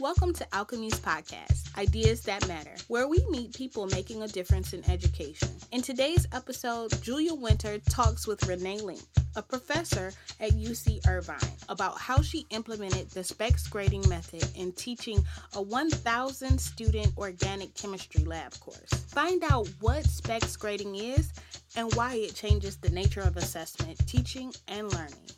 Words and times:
Welcome 0.00 0.32
to 0.32 0.54
Alchemie's 0.56 0.98
podcast, 0.98 1.78
Ideas 1.78 2.22
That 2.22 2.48
Matter, 2.48 2.74
where 2.88 3.06
we 3.06 3.24
meet 3.30 3.54
people 3.54 3.86
making 3.86 4.22
a 4.22 4.26
difference 4.26 4.72
in 4.72 4.84
education. 4.90 5.50
In 5.70 5.82
today's 5.82 6.26
episode, 6.32 7.00
Julia 7.00 7.32
Winter 7.32 7.78
talks 7.78 8.26
with 8.26 8.44
Renee 8.48 8.80
Link, 8.80 9.04
a 9.36 9.42
professor 9.42 10.12
at 10.40 10.50
UC 10.50 11.06
Irvine, 11.06 11.38
about 11.68 11.96
how 11.96 12.20
she 12.22 12.44
implemented 12.50 13.08
the 13.10 13.22
specs 13.22 13.68
grading 13.68 14.08
method 14.08 14.44
in 14.56 14.72
teaching 14.72 15.24
a 15.54 15.62
1,000 15.62 16.58
student 16.58 17.16
organic 17.16 17.72
chemistry 17.76 18.24
lab 18.24 18.58
course. 18.58 18.92
Find 19.06 19.44
out 19.48 19.68
what 19.78 20.02
specs 20.06 20.56
grading 20.56 20.96
is 20.96 21.32
and 21.76 21.94
why 21.94 22.14
it 22.14 22.34
changes 22.34 22.78
the 22.78 22.90
nature 22.90 23.20
of 23.20 23.36
assessment, 23.36 24.04
teaching, 24.08 24.52
and 24.66 24.92
learning. 24.92 25.33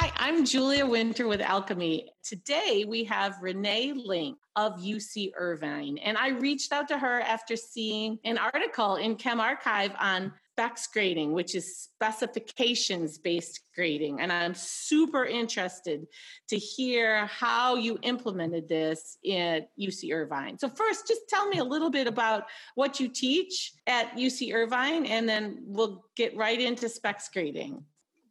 Hi, 0.00 0.12
I'm 0.14 0.44
Julia 0.44 0.86
Winter 0.86 1.26
with 1.26 1.40
Alchemie. 1.40 2.04
Today 2.22 2.84
we 2.86 3.02
have 3.02 3.34
Renee 3.42 3.92
Link 3.96 4.38
of 4.54 4.74
UC 4.74 5.32
Irvine, 5.36 5.98
and 5.98 6.16
I 6.16 6.28
reached 6.28 6.72
out 6.72 6.86
to 6.86 6.98
her 7.00 7.20
after 7.22 7.56
seeing 7.56 8.20
an 8.22 8.38
article 8.38 8.94
in 8.94 9.16
ChemRxiv 9.16 10.00
on 10.00 10.32
specs 10.52 10.86
grading, 10.86 11.32
which 11.32 11.56
is 11.56 11.76
specifications 11.76 13.18
based 13.18 13.58
grading. 13.74 14.20
And 14.20 14.32
I'm 14.32 14.54
super 14.54 15.24
interested 15.24 16.06
to 16.48 16.56
hear 16.56 17.26
how 17.26 17.74
you 17.74 17.98
implemented 18.02 18.68
this 18.68 19.18
at 19.28 19.76
UC 19.76 20.14
Irvine. 20.14 20.60
So, 20.60 20.68
first, 20.68 21.08
just 21.08 21.22
tell 21.28 21.48
me 21.48 21.58
a 21.58 21.64
little 21.64 21.90
bit 21.90 22.06
about 22.06 22.44
what 22.76 23.00
you 23.00 23.08
teach 23.08 23.72
at 23.88 24.16
UC 24.16 24.54
Irvine, 24.54 25.06
and 25.06 25.28
then 25.28 25.64
we'll 25.66 26.04
get 26.14 26.36
right 26.36 26.60
into 26.60 26.88
specs 26.88 27.28
grading. 27.32 27.82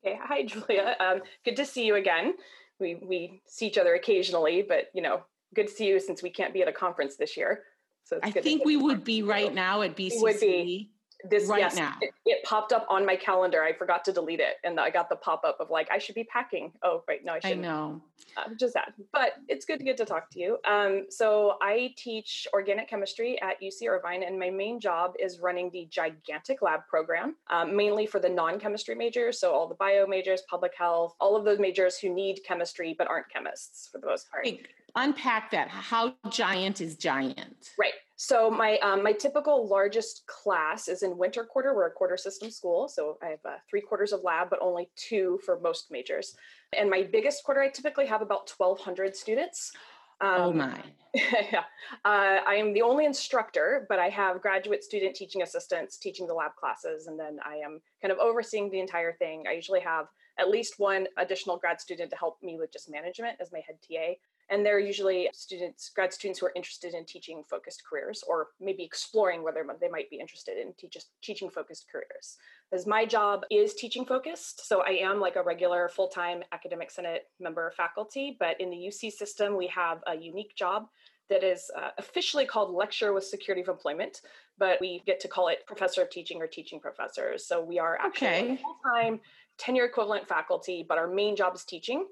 Okay, 0.07 0.19
hi 0.23 0.43
Julia. 0.43 0.95
Um, 0.99 1.21
good 1.45 1.55
to 1.57 1.65
see 1.65 1.85
you 1.85 1.95
again. 1.95 2.33
We 2.79 2.95
we 2.95 3.41
see 3.47 3.67
each 3.67 3.77
other 3.77 3.95
occasionally, 3.95 4.63
but 4.67 4.85
you 4.93 5.01
know, 5.01 5.21
good 5.55 5.67
to 5.67 5.73
see 5.73 5.87
you 5.87 5.99
since 5.99 6.21
we 6.21 6.29
can't 6.29 6.53
be 6.53 6.61
at 6.61 6.67
a 6.67 6.73
conference 6.73 7.17
this 7.17 7.35
year. 7.37 7.63
So 8.03 8.19
I 8.23 8.31
think 8.31 8.63
we 8.63 8.77
would 8.77 9.03
be 9.03 9.21
right 9.21 9.53
now 9.53 9.81
at 9.81 9.97
BCC. 9.97 10.21
Would 10.21 10.39
be 10.39 10.91
this 11.29 11.47
right 11.47 11.59
yes, 11.59 11.75
now. 11.75 11.95
It, 12.01 12.11
it, 12.25 12.43
popped 12.43 12.71
up 12.71 12.85
on 12.89 13.05
my 13.05 13.15
calendar. 13.15 13.63
I 13.63 13.73
forgot 13.73 14.05
to 14.05 14.11
delete 14.11 14.39
it, 14.39 14.55
and 14.63 14.79
I 14.79 14.89
got 14.89 15.09
the 15.09 15.15
pop 15.15 15.43
up 15.45 15.59
of 15.59 15.69
like 15.69 15.89
I 15.91 15.97
should 15.97 16.15
be 16.15 16.23
packing. 16.23 16.71
Oh, 16.83 17.03
right, 17.07 17.23
no, 17.23 17.33
I 17.33 17.39
should. 17.39 17.51
I 17.51 17.55
know. 17.55 18.01
Uh, 18.35 18.49
just 18.59 18.73
that, 18.73 18.93
but 19.11 19.33
it's 19.47 19.65
good 19.65 19.79
to 19.79 19.85
get 19.85 19.97
to 19.97 20.05
talk 20.05 20.29
to 20.31 20.39
you. 20.39 20.57
Um, 20.69 21.05
so 21.09 21.57
I 21.61 21.93
teach 21.97 22.47
organic 22.53 22.87
chemistry 22.89 23.41
at 23.41 23.61
UC 23.61 23.87
Irvine, 23.87 24.23
and 24.23 24.39
my 24.39 24.49
main 24.49 24.79
job 24.79 25.13
is 25.19 25.39
running 25.39 25.69
the 25.71 25.87
gigantic 25.89 26.61
lab 26.61 26.81
program, 26.87 27.35
um, 27.49 27.75
mainly 27.75 28.05
for 28.05 28.19
the 28.19 28.29
non-chemistry 28.29 28.95
majors. 28.95 29.39
So 29.39 29.51
all 29.51 29.67
the 29.67 29.75
bio 29.75 30.05
majors, 30.07 30.43
public 30.49 30.73
health, 30.77 31.15
all 31.19 31.35
of 31.35 31.45
those 31.45 31.59
majors 31.59 31.97
who 31.97 32.13
need 32.13 32.41
chemistry 32.45 32.95
but 32.97 33.07
aren't 33.07 33.29
chemists 33.29 33.89
for 33.91 33.97
the 33.99 34.07
most 34.07 34.29
part. 34.29 34.45
Hey, 34.45 34.61
unpack 34.95 35.51
that. 35.51 35.69
How 35.69 36.15
giant 36.29 36.81
is 36.81 36.95
giant? 36.95 37.71
Right. 37.77 37.93
So 38.19 38.49
my 38.49 38.79
um, 38.79 39.03
my 39.03 39.13
typical 39.13 39.67
largest 39.67 40.25
class 40.25 40.87
is 40.87 41.03
in 41.03 41.17
winter 41.17 41.43
quarter. 41.43 41.75
We're 41.75 41.85
a 41.85 41.91
quarter 41.91 42.17
system 42.17 42.49
school, 42.49 42.87
so 42.87 43.19
I 43.21 43.27
have 43.27 43.45
uh, 43.45 43.57
three 43.69 43.79
quarters 43.79 44.11
of 44.11 44.23
lab, 44.23 44.49
but 44.49 44.59
only 44.59 44.89
two 44.95 45.39
for 45.45 45.59
most 45.59 45.91
majors. 45.91 46.35
And 46.75 46.89
my 46.89 47.03
biggest 47.03 47.43
quarter, 47.43 47.61
I 47.61 47.69
typically 47.69 48.07
have 48.07 48.23
about 48.23 48.47
twelve 48.47 48.79
hundred 48.79 49.15
students. 49.15 49.71
Um, 50.19 50.41
oh 50.41 50.51
my! 50.51 50.81
yeah, 51.13 51.63
uh, 52.05 52.39
I 52.43 52.55
am 52.55 52.73
the 52.73 52.81
only 52.81 53.05
instructor, 53.05 53.85
but 53.87 53.99
I 53.99 54.09
have 54.09 54.41
graduate 54.41 54.83
student 54.83 55.15
teaching 55.15 55.43
assistants 55.43 55.99
teaching 55.99 56.25
the 56.25 56.33
lab 56.33 56.55
classes, 56.55 57.05
and 57.05 57.19
then 57.19 57.37
I 57.45 57.57
am 57.57 57.79
kind 58.01 58.11
of 58.11 58.17
overseeing 58.17 58.71
the 58.71 58.79
entire 58.79 59.13
thing. 59.13 59.43
I 59.47 59.53
usually 59.53 59.81
have 59.81 60.07
at 60.39 60.49
least 60.49 60.79
one 60.79 61.05
additional 61.17 61.57
grad 61.57 61.79
student 61.79 62.09
to 62.09 62.17
help 62.17 62.39
me 62.41 62.57
with 62.57 62.73
just 62.73 62.89
management 62.89 63.37
as 63.39 63.51
my 63.51 63.61
head 63.67 63.77
TA 63.87 64.13
and 64.49 64.65
they're 64.65 64.79
usually 64.79 65.29
students 65.33 65.89
grad 65.95 66.13
students 66.13 66.39
who 66.39 66.45
are 66.45 66.53
interested 66.55 66.93
in 66.93 67.05
teaching 67.05 67.43
focused 67.49 67.83
careers 67.89 68.23
or 68.27 68.49
maybe 68.59 68.83
exploring 68.83 69.43
whether 69.43 69.65
they 69.81 69.89
might 69.89 70.09
be 70.09 70.19
interested 70.19 70.57
in 70.57 70.73
teach, 70.77 70.97
teaching 71.21 71.49
focused 71.49 71.85
careers. 71.91 72.37
As 72.71 72.85
my 72.85 73.05
job 73.05 73.43
is 73.49 73.73
teaching 73.73 74.05
focused 74.05 74.67
so 74.67 74.81
i 74.81 74.91
am 74.91 75.19
like 75.19 75.35
a 75.35 75.43
regular 75.43 75.89
full-time 75.89 76.43
academic 76.51 76.91
senate 76.91 77.23
member 77.39 77.67
of 77.67 77.73
faculty 77.75 78.35
but 78.39 78.59
in 78.59 78.69
the 78.69 78.87
uc 78.87 79.11
system 79.11 79.55
we 79.55 79.67
have 79.67 79.99
a 80.07 80.15
unique 80.15 80.55
job 80.55 80.87
that 81.29 81.43
is 81.43 81.69
uh, 81.77 81.89
officially 81.97 82.45
called 82.45 82.73
Lecture 82.73 83.13
with 83.13 83.25
security 83.25 83.61
of 83.61 83.67
employment 83.67 84.21
but 84.57 84.79
we 84.81 85.03
get 85.05 85.19
to 85.19 85.27
call 85.27 85.49
it 85.49 85.65
professor 85.67 86.01
of 86.01 86.09
teaching 86.09 86.41
or 86.41 86.47
teaching 86.47 86.79
professors. 86.79 87.47
So 87.47 87.63
we 87.63 87.77
are 87.77 87.97
actually 88.01 88.27
okay. 88.27 88.57
full-time 88.57 89.19
tenure 89.57 89.85
equivalent 89.85 90.27
faculty 90.27 90.85
but 90.87 90.97
our 90.97 91.07
main 91.07 91.35
job 91.35 91.55
is 91.55 91.63
teaching 91.63 92.05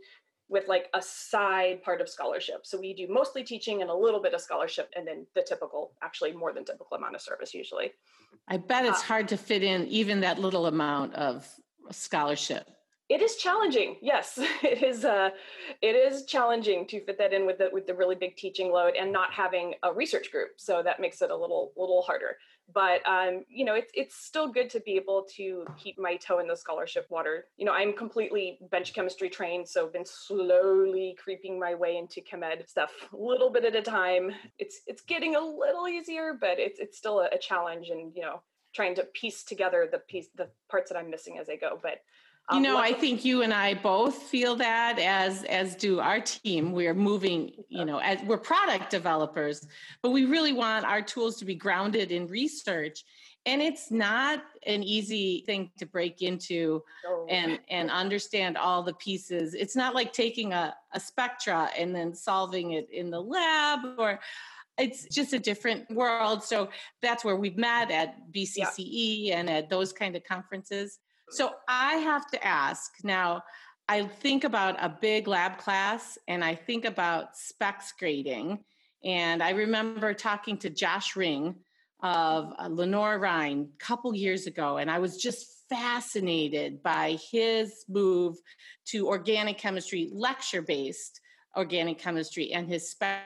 with 0.48 0.68
like 0.68 0.90
a 0.94 1.02
side 1.02 1.82
part 1.84 2.02
of 2.02 2.10
scholarship. 2.10 2.66
So 2.66 2.80
we 2.80 2.94
do 2.94 3.08
mostly 3.10 3.44
teaching 3.44 3.82
and 3.82 3.90
a 3.90 3.96
little 3.96 4.22
bit 4.22 4.34
of 4.34 4.42
scholarship, 4.42 4.90
and 4.96 5.08
then 5.08 5.26
the 5.34 5.42
typical, 5.42 5.94
actually 6.04 6.34
more 6.34 6.54
than 6.54 6.66
typical 6.66 6.98
amount 6.98 7.16
of 7.16 7.22
service 7.22 7.54
usually. 7.54 7.94
I 8.48 8.58
bet 8.58 8.86
it's 8.86 9.00
uh, 9.00 9.06
hard 9.06 9.28
to 9.30 9.38
fit 9.38 9.64
in 9.64 9.88
even 9.88 10.22
that 10.22 10.40
little 10.40 10.68
amount 10.68 11.16
of 11.16 11.48
scholarship. 11.92 12.70
It 13.08 13.22
is 13.22 13.36
challenging. 13.36 13.98
Yes, 14.02 14.38
it 14.64 14.84
is. 14.84 15.06
Uh, 15.06 15.30
it 15.82 15.96
is 15.96 16.26
challenging 16.26 16.88
to 16.88 17.04
fit 17.06 17.18
that 17.18 17.34
in 17.34 17.46
with 17.46 17.60
the 17.60 17.70
with 17.72 17.88
the 17.88 17.94
really 17.94 18.16
big 18.16 18.36
teaching 18.36 18.72
load 18.72 18.94
and 19.00 19.12
not 19.12 19.32
having 19.32 19.74
a 19.84 19.94
research 19.94 20.32
group. 20.32 20.52
So 20.58 20.82
that 20.84 21.00
makes 21.00 21.22
it 21.22 21.30
a 21.30 21.36
little 21.36 21.72
little 21.78 22.02
harder. 22.02 22.38
But 22.74 23.08
um, 23.08 23.44
you 23.48 23.64
know, 23.64 23.76
it's 23.76 23.92
it's 23.94 24.16
still 24.16 24.52
good 24.52 24.70
to 24.72 24.80
be 24.80 24.96
able 24.96 25.28
to 25.36 25.66
keep 25.78 26.00
my 26.00 26.16
toe 26.16 26.40
in 26.40 26.48
the 26.48 26.56
scholarship 26.56 27.06
water. 27.10 27.46
You 27.58 27.66
know, 27.66 27.74
I'm 27.74 27.94
completely 27.94 28.60
bench 28.72 28.94
chemistry 28.94 29.30
trained, 29.30 29.68
so 29.68 29.88
been 29.88 30.06
slowly 30.06 31.16
creeping 31.22 31.60
my 31.60 31.76
way 31.76 31.98
into 31.98 32.22
chemed 32.22 32.68
stuff, 32.68 32.92
a 33.14 33.16
little 33.16 33.52
bit 33.52 33.66
at 33.66 33.76
a 33.76 33.82
time. 33.82 34.32
It's 34.58 34.82
it's 34.88 35.02
getting 35.02 35.36
a 35.36 35.40
little 35.40 35.88
easier, 35.88 36.36
but 36.40 36.60
it's 36.60 36.80
it's 36.80 36.98
still 36.98 37.20
a, 37.20 37.30
a 37.32 37.38
challenge, 37.38 37.90
and 37.90 38.12
you 38.16 38.24
know, 38.24 38.42
trying 38.74 38.96
to 38.96 39.04
piece 39.14 39.44
together 39.44 39.88
the 39.92 40.00
piece 40.00 40.30
the 40.36 40.50
parts 40.70 40.92
that 40.92 40.98
I'm 40.98 41.10
missing 41.12 41.38
as 41.38 41.50
I 41.50 41.58
go. 41.58 41.80
But 41.82 42.00
you 42.52 42.58
um, 42.58 42.64
know, 42.64 42.78
I 42.78 42.94
think 42.94 43.26
you 43.26 43.42
and 43.42 43.52
I 43.52 43.74
both 43.74 44.16
feel 44.16 44.56
that 44.58 45.00
as 45.00 45.44
as 45.46 45.76
do 45.76 46.00
our 46.00 46.20
team. 46.20 46.74
We're 46.74 46.94
moving, 46.94 47.52
you 47.70 47.86
know, 47.86 47.98
as 47.98 48.22
we're 48.24 48.38
product 48.38 48.92
developers, 48.92 49.66
but 50.04 50.12
we 50.12 50.26
really 50.26 50.54
want 50.54 50.86
our 50.86 51.02
tools 51.02 51.38
to 51.38 51.46
be 51.46 51.56
grounded 51.56 52.12
in 52.12 52.28
research. 52.28 53.04
And 53.48 53.62
it's 53.62 53.90
not 53.90 54.44
an 54.66 54.84
easy 54.84 55.44
thing 55.48 55.72
to 55.80 55.88
break 55.88 56.22
into 56.22 56.84
and 57.30 57.60
and 57.70 57.90
understand 57.90 58.58
all 58.58 58.84
the 58.84 58.94
pieces. 58.94 59.56
It's 59.56 59.76
not 59.76 59.96
like 59.96 60.14
taking 60.14 60.54
a, 60.54 60.76
a 60.94 61.00
spectra 61.00 61.70
and 61.76 61.96
then 61.96 62.14
solving 62.14 62.74
it 62.74 62.88
in 62.92 63.10
the 63.10 63.22
lab 63.22 63.80
or 63.98 64.20
it's 64.78 65.06
just 65.06 65.34
a 65.34 65.40
different 65.40 65.90
world. 65.90 66.44
So 66.44 66.70
that's 67.02 67.24
where 67.24 67.38
we've 67.38 67.58
met 67.58 67.90
at 67.92 68.32
BCCE 68.32 68.78
yeah. 69.28 69.40
and 69.40 69.50
at 69.50 69.70
those 69.70 69.94
kind 69.94 70.16
of 70.16 70.24
conferences. 70.24 71.00
So 71.30 71.52
I 71.68 71.96
have 71.96 72.30
to 72.32 72.46
ask 72.46 72.92
now. 73.04 73.44
I 73.88 74.08
think 74.08 74.44
about 74.44 74.84
a 74.84 74.90
big 74.90 75.28
lab 75.28 75.60
class 75.60 76.18
and 76.28 76.44
I 76.44 76.56
think 76.56 76.86
about 76.86 77.38
specs 77.38 77.94
grading. 78.00 78.64
And 79.04 79.44
I 79.44 79.52
remember 79.52 80.14
talking 80.14 80.58
to 80.60 80.72
Josh 80.72 81.16
Ring 81.16 81.56
of 82.02 82.52
uh, 82.58 82.68
Lenoir-Rhyne 82.68 83.70
a 83.74 83.84
couple 83.84 84.16
years 84.16 84.48
ago, 84.48 84.78
and 84.78 84.90
I 84.90 85.00
was 85.00 85.18
just 85.18 85.46
fascinated 85.70 86.82
by 86.84 87.18
his 87.32 87.86
move 87.88 88.36
to 88.88 89.08
organic 89.08 89.58
chemistry, 89.58 90.10
lecture 90.12 90.62
based 90.62 91.22
organic 91.56 92.00
chemistry, 92.00 92.52
and 92.52 92.68
his 92.68 92.90
spec 92.90 93.24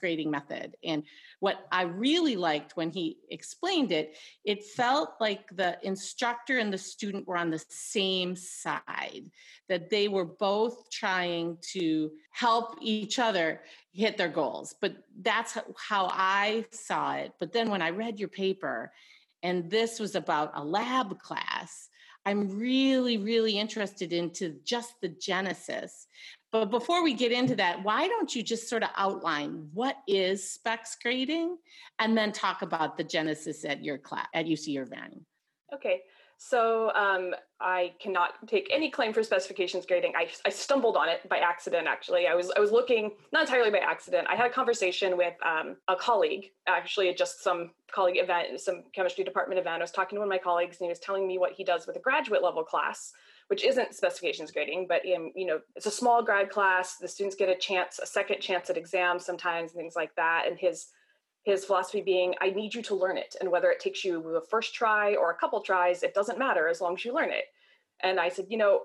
grading 0.00 0.30
method. 0.30 0.76
And 0.84 1.04
what 1.40 1.66
I 1.70 1.82
really 1.82 2.36
liked 2.36 2.76
when 2.76 2.90
he 2.90 3.18
explained 3.30 3.92
it, 3.92 4.16
it 4.44 4.64
felt 4.64 5.10
like 5.20 5.48
the 5.56 5.78
instructor 5.82 6.58
and 6.58 6.72
the 6.72 6.78
student 6.78 7.26
were 7.26 7.36
on 7.36 7.50
the 7.50 7.64
same 7.68 8.36
side, 8.36 9.30
that 9.68 9.90
they 9.90 10.08
were 10.08 10.24
both 10.24 10.90
trying 10.90 11.58
to 11.72 12.10
help 12.32 12.76
each 12.80 13.18
other 13.18 13.60
hit 13.92 14.16
their 14.16 14.28
goals. 14.28 14.74
But 14.80 14.96
that's 15.20 15.56
how 15.76 16.08
I 16.10 16.66
saw 16.70 17.14
it. 17.14 17.32
But 17.38 17.52
then 17.52 17.70
when 17.70 17.82
I 17.82 17.90
read 17.90 18.18
your 18.18 18.28
paper, 18.28 18.92
and 19.42 19.70
this 19.70 19.98
was 19.98 20.14
about 20.16 20.52
a 20.54 20.64
lab 20.64 21.18
class, 21.18 21.88
I'm 22.26 22.58
really, 22.58 23.16
really 23.16 23.58
interested 23.58 24.12
into 24.12 24.56
just 24.64 25.00
the 25.00 25.08
genesis 25.08 26.06
but 26.52 26.66
before 26.66 27.04
we 27.04 27.14
get 27.14 27.32
into 27.32 27.54
that, 27.56 27.82
why 27.84 28.08
don't 28.08 28.34
you 28.34 28.42
just 28.42 28.68
sort 28.68 28.82
of 28.82 28.90
outline 28.96 29.68
what 29.72 29.96
is 30.08 30.50
specs 30.50 30.96
grading 31.00 31.56
and 31.98 32.16
then 32.16 32.32
talk 32.32 32.62
about 32.62 32.96
the 32.96 33.04
genesis 33.04 33.64
at 33.64 33.84
your 33.84 33.98
class 33.98 34.26
at 34.34 34.46
UC 34.46 34.80
Irvine? 34.80 35.24
Okay. 35.72 36.00
So 36.42 36.90
um, 36.94 37.34
I 37.60 37.92
cannot 38.00 38.30
take 38.48 38.70
any 38.72 38.90
claim 38.90 39.12
for 39.12 39.22
specifications 39.22 39.84
grading. 39.84 40.14
I, 40.16 40.26
I, 40.46 40.48
stumbled 40.48 40.96
on 40.96 41.06
it 41.06 41.28
by 41.28 41.36
accident. 41.36 41.86
Actually, 41.86 42.26
I 42.26 42.34
was 42.34 42.50
I 42.56 42.60
was 42.60 42.72
looking 42.72 43.10
not 43.30 43.42
entirely 43.42 43.70
by 43.70 43.80
accident. 43.80 44.26
I 44.26 44.36
had 44.36 44.46
a 44.46 44.50
conversation 44.50 45.18
with 45.18 45.34
um, 45.44 45.76
a 45.86 45.94
colleague, 45.94 46.50
actually, 46.66 47.10
at 47.10 47.18
just 47.18 47.44
some 47.44 47.72
colleague 47.92 48.16
event, 48.16 48.58
some 48.58 48.84
chemistry 48.94 49.22
department 49.22 49.60
event. 49.60 49.82
I 49.82 49.84
was 49.84 49.90
talking 49.90 50.16
to 50.16 50.20
one 50.20 50.28
of 50.28 50.30
my 50.30 50.38
colleagues, 50.38 50.78
and 50.80 50.86
he 50.86 50.88
was 50.88 50.98
telling 50.98 51.28
me 51.28 51.36
what 51.36 51.52
he 51.52 51.62
does 51.62 51.86
with 51.86 51.96
a 51.96 52.00
graduate 52.00 52.42
level 52.42 52.64
class, 52.64 53.12
which 53.50 53.64
isn't 53.64 53.96
specifications 53.96 54.52
grading, 54.52 54.86
but 54.88 55.04
in, 55.04 55.32
you 55.34 55.44
know, 55.44 55.58
it's 55.74 55.86
a 55.86 55.90
small 55.90 56.22
grad 56.22 56.50
class. 56.50 56.98
The 56.98 57.08
students 57.08 57.34
get 57.34 57.48
a 57.48 57.56
chance, 57.56 57.98
a 57.98 58.06
second 58.06 58.40
chance 58.40 58.70
at 58.70 58.76
exams 58.76 59.26
sometimes, 59.26 59.72
and 59.72 59.80
things 59.80 59.96
like 59.96 60.14
that. 60.14 60.44
And 60.46 60.56
his 60.56 60.86
his 61.42 61.64
philosophy 61.64 62.00
being, 62.00 62.34
I 62.40 62.50
need 62.50 62.74
you 62.74 62.82
to 62.82 62.94
learn 62.94 63.16
it. 63.16 63.34
And 63.40 63.50
whether 63.50 63.70
it 63.70 63.80
takes 63.80 64.04
you 64.04 64.36
a 64.36 64.40
first 64.40 64.72
try 64.72 65.16
or 65.16 65.32
a 65.32 65.34
couple 65.34 65.60
tries, 65.62 66.04
it 66.04 66.14
doesn't 66.14 66.38
matter 66.38 66.68
as 66.68 66.80
long 66.80 66.94
as 66.94 67.04
you 67.04 67.12
learn 67.12 67.30
it. 67.30 67.46
And 68.04 68.20
I 68.20 68.28
said, 68.28 68.46
you 68.50 68.56
know, 68.56 68.82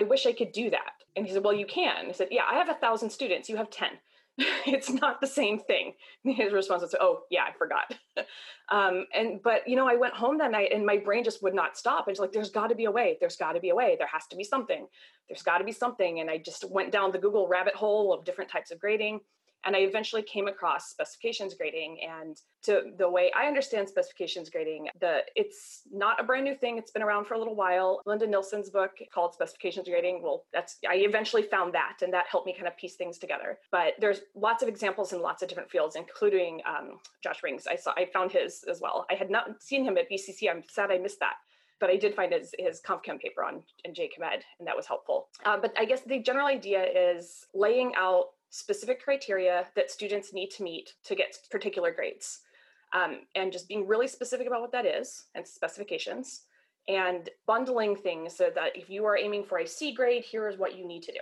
I 0.00 0.04
wish 0.04 0.24
I 0.24 0.32
could 0.32 0.52
do 0.52 0.70
that. 0.70 0.92
And 1.14 1.26
he 1.26 1.32
said, 1.32 1.44
well, 1.44 1.52
you 1.52 1.66
can. 1.66 2.06
I 2.08 2.12
said, 2.12 2.28
yeah, 2.30 2.44
I 2.50 2.54
have 2.54 2.70
a 2.70 2.74
thousand 2.74 3.10
students. 3.10 3.50
You 3.50 3.56
have 3.56 3.70
10. 3.70 3.88
it's 4.66 4.90
not 4.90 5.20
the 5.20 5.26
same 5.26 5.58
thing. 5.58 5.94
His 6.22 6.52
response 6.52 6.82
was, 6.82 6.94
"Oh, 7.00 7.20
yeah, 7.30 7.44
I 7.44 7.52
forgot." 7.56 7.94
um, 8.70 9.06
and 9.14 9.42
but 9.42 9.66
you 9.66 9.76
know, 9.76 9.88
I 9.88 9.96
went 9.96 10.14
home 10.14 10.38
that 10.38 10.50
night 10.50 10.72
and 10.74 10.84
my 10.84 10.98
brain 10.98 11.24
just 11.24 11.42
would 11.42 11.54
not 11.54 11.78
stop. 11.78 12.08
It's 12.08 12.20
like, 12.20 12.32
"There's 12.32 12.50
got 12.50 12.68
to 12.68 12.74
be 12.74 12.84
a 12.84 12.90
way. 12.90 13.16
There's 13.18 13.36
got 13.36 13.52
to 13.52 13.60
be 13.60 13.70
a 13.70 13.74
way. 13.74 13.96
There 13.98 14.08
has 14.12 14.26
to 14.28 14.36
be 14.36 14.44
something. 14.44 14.86
There's 15.28 15.42
got 15.42 15.58
to 15.58 15.64
be 15.64 15.72
something." 15.72 16.20
And 16.20 16.30
I 16.30 16.36
just 16.38 16.70
went 16.70 16.92
down 16.92 17.12
the 17.12 17.18
Google 17.18 17.48
rabbit 17.48 17.74
hole 17.74 18.12
of 18.12 18.24
different 18.24 18.50
types 18.50 18.70
of 18.70 18.78
grading 18.78 19.20
and 19.66 19.74
I 19.74 19.80
eventually 19.80 20.22
came 20.22 20.46
across 20.46 20.90
specifications 20.90 21.54
grading. 21.54 21.98
And 22.08 22.40
to 22.62 22.92
the 22.96 23.08
way 23.08 23.30
I 23.36 23.46
understand 23.46 23.88
specifications 23.88 24.48
grading, 24.48 24.88
the 25.00 25.18
it's 25.34 25.82
not 25.92 26.20
a 26.20 26.24
brand 26.24 26.44
new 26.44 26.54
thing. 26.54 26.78
It's 26.78 26.92
been 26.92 27.02
around 27.02 27.26
for 27.26 27.34
a 27.34 27.38
little 27.38 27.56
while. 27.56 28.00
Linda 28.06 28.26
Nilson's 28.26 28.70
book 28.70 28.92
called 29.12 29.34
Specifications 29.34 29.88
Grading. 29.88 30.22
Well, 30.22 30.44
that's 30.52 30.78
I 30.88 30.96
eventually 30.96 31.42
found 31.42 31.74
that, 31.74 31.98
and 32.02 32.12
that 32.12 32.26
helped 32.30 32.46
me 32.46 32.54
kind 32.54 32.68
of 32.68 32.76
piece 32.76 32.94
things 32.94 33.18
together. 33.18 33.58
But 33.72 33.94
there's 33.98 34.20
lots 34.34 34.62
of 34.62 34.68
examples 34.68 35.12
in 35.12 35.20
lots 35.20 35.42
of 35.42 35.48
different 35.48 35.70
fields, 35.70 35.96
including 35.96 36.60
um, 36.66 36.98
Josh 37.22 37.42
Rings. 37.42 37.66
I 37.66 37.76
saw 37.76 37.92
I 37.96 38.06
found 38.12 38.32
his 38.32 38.64
as 38.70 38.80
well. 38.80 39.04
I 39.10 39.14
had 39.14 39.30
not 39.30 39.62
seen 39.62 39.84
him 39.84 39.98
at 39.98 40.10
BCC. 40.10 40.48
I'm 40.48 40.62
sad 40.68 40.90
I 40.90 40.98
missed 40.98 41.20
that 41.20 41.34
but 41.80 41.90
I 41.90 41.96
did 41.96 42.14
find 42.14 42.32
his, 42.32 42.54
his 42.58 42.80
ConfChem 42.80 43.20
paper 43.20 43.44
on 43.44 43.62
in 43.84 43.92
JChemEd, 43.92 44.40
and 44.58 44.66
that 44.66 44.76
was 44.76 44.86
helpful. 44.86 45.28
Uh, 45.44 45.58
but 45.58 45.74
I 45.78 45.84
guess 45.84 46.00
the 46.00 46.18
general 46.20 46.46
idea 46.46 46.82
is 46.82 47.46
laying 47.54 47.92
out 47.96 48.28
specific 48.56 49.02
criteria 49.02 49.66
that 49.76 49.90
students 49.90 50.32
need 50.32 50.48
to 50.48 50.62
meet 50.62 50.94
to 51.04 51.14
get 51.14 51.38
particular 51.50 51.92
grades. 51.92 52.40
Um, 52.94 53.20
and 53.34 53.52
just 53.52 53.68
being 53.68 53.86
really 53.86 54.08
specific 54.08 54.46
about 54.46 54.62
what 54.62 54.72
that 54.72 54.86
is 54.86 55.24
and 55.34 55.46
specifications 55.46 56.42
and 56.88 57.28
bundling 57.46 57.96
things 57.96 58.34
so 58.36 58.50
that 58.54 58.76
if 58.76 58.88
you 58.88 59.04
are 59.04 59.18
aiming 59.18 59.44
for 59.44 59.58
a 59.58 59.66
C 59.66 59.92
grade, 59.92 60.24
here 60.24 60.48
is 60.48 60.56
what 60.56 60.78
you 60.78 60.86
need 60.86 61.02
to 61.02 61.12
do. 61.12 61.18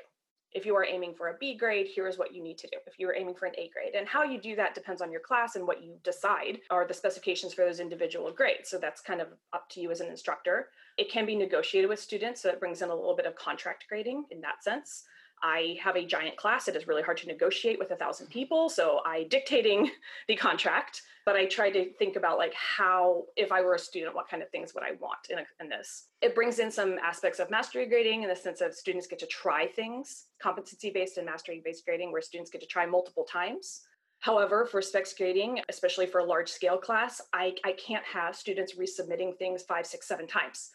If 0.53 0.65
you 0.65 0.77
are 0.77 0.85
aiming 0.85 1.15
for 1.15 1.31
a 1.31 1.37
B 1.41 1.57
grade, 1.57 1.89
here 1.89 2.07
is 2.07 2.17
what 2.17 2.33
you 2.33 2.41
need 2.41 2.59
to 2.59 2.69
do. 2.69 2.77
If 2.87 3.01
you 3.01 3.09
are 3.09 3.17
aiming 3.17 3.35
for 3.35 3.47
an 3.47 3.55
A 3.59 3.69
grade, 3.71 3.95
and 3.99 4.07
how 4.07 4.23
you 4.23 4.41
do 4.41 4.55
that 4.55 4.75
depends 4.75 5.03
on 5.03 5.11
your 5.11 5.23
class 5.23 5.57
and 5.57 5.67
what 5.67 5.83
you 5.83 5.97
decide 6.05 6.61
are 6.71 6.87
the 6.87 6.95
specifications 6.95 7.53
for 7.53 7.65
those 7.65 7.81
individual 7.81 8.31
grades. 8.31 8.69
So 8.69 8.79
that's 8.79 9.01
kind 9.01 9.21
of 9.21 9.29
up 9.53 9.69
to 9.71 9.81
you 9.81 9.91
as 9.91 10.01
an 10.01 10.07
instructor. 10.09 10.69
It 10.97 11.11
can 11.11 11.27
be 11.27 11.35
negotiated 11.35 11.91
with 11.91 11.99
students, 11.99 12.41
so 12.41 12.51
it 12.51 12.61
brings 12.61 12.83
in 12.83 12.91
a 12.91 12.95
little 12.95 13.17
bit 13.17 13.27
of 13.27 13.35
contract 13.35 13.87
grading 13.89 14.27
in 14.31 14.41
that 14.43 14.63
sense. 14.63 15.03
I 15.45 15.77
have 15.79 15.95
a 15.95 16.07
giant 16.07 16.39
class. 16.39 16.69
It 16.69 16.75
is 16.75 16.89
really 16.89 17.03
hard 17.03 17.19
to 17.19 17.27
negotiate 17.27 17.79
with 17.79 17.91
a 17.91 17.97
thousand 17.97 18.29
people. 18.29 18.71
So 18.71 19.01
I 19.05 19.25
dictating 19.25 19.91
the 20.29 20.37
contract, 20.37 21.03
but 21.27 21.37
I 21.37 21.45
try 21.45 21.71
to 21.71 21.93
think 21.93 22.17
about 22.17 22.39
like 22.39 22.55
how, 22.55 23.25
if 23.37 23.53
I 23.53 23.61
were 23.61 23.75
a 23.75 23.79
student, 23.79 24.15
what 24.15 24.27
kind 24.27 24.43
of 24.43 24.49
things 24.49 24.75
would 24.75 24.83
I 24.83 24.93
want 25.01 25.29
in, 25.29 25.39
a, 25.39 25.45
in 25.61 25.69
this? 25.69 26.07
It 26.23 26.35
brings 26.35 26.61
in 26.61 26.71
some 26.71 26.97
aspects 27.05 27.41
of 27.41 27.51
mastery 27.51 27.85
grading 27.87 28.23
in 28.23 28.31
the 28.31 28.35
sense 28.35 28.63
of 28.63 28.75
students 28.75 29.07
get 29.07 29.19
to 29.19 29.27
try 29.27 29.67
things, 29.67 30.29
competency 30.41 30.91
based 30.91 31.19
and 31.19 31.27
mastery 31.27 31.61
based 31.63 31.85
grading, 31.85 32.11
where 32.11 32.23
students 32.23 32.51
get 32.51 32.63
to 32.63 32.67
try 32.67 32.87
multiple 32.87 33.25
times. 33.25 33.83
However, 34.21 34.65
for 34.65 34.81
specs 34.81 35.13
grading, 35.13 35.61
especially 35.69 36.07
for 36.07 36.21
a 36.21 36.25
large 36.25 36.49
scale 36.49 36.79
class, 36.79 37.21
I, 37.35 37.55
I 37.65 37.73
can't 37.73 38.05
have 38.07 38.35
students 38.35 38.77
resubmitting 38.77 39.37
things 39.37 39.63
five, 39.63 39.87
six, 39.87 40.09
seven 40.09 40.27
times 40.27 40.71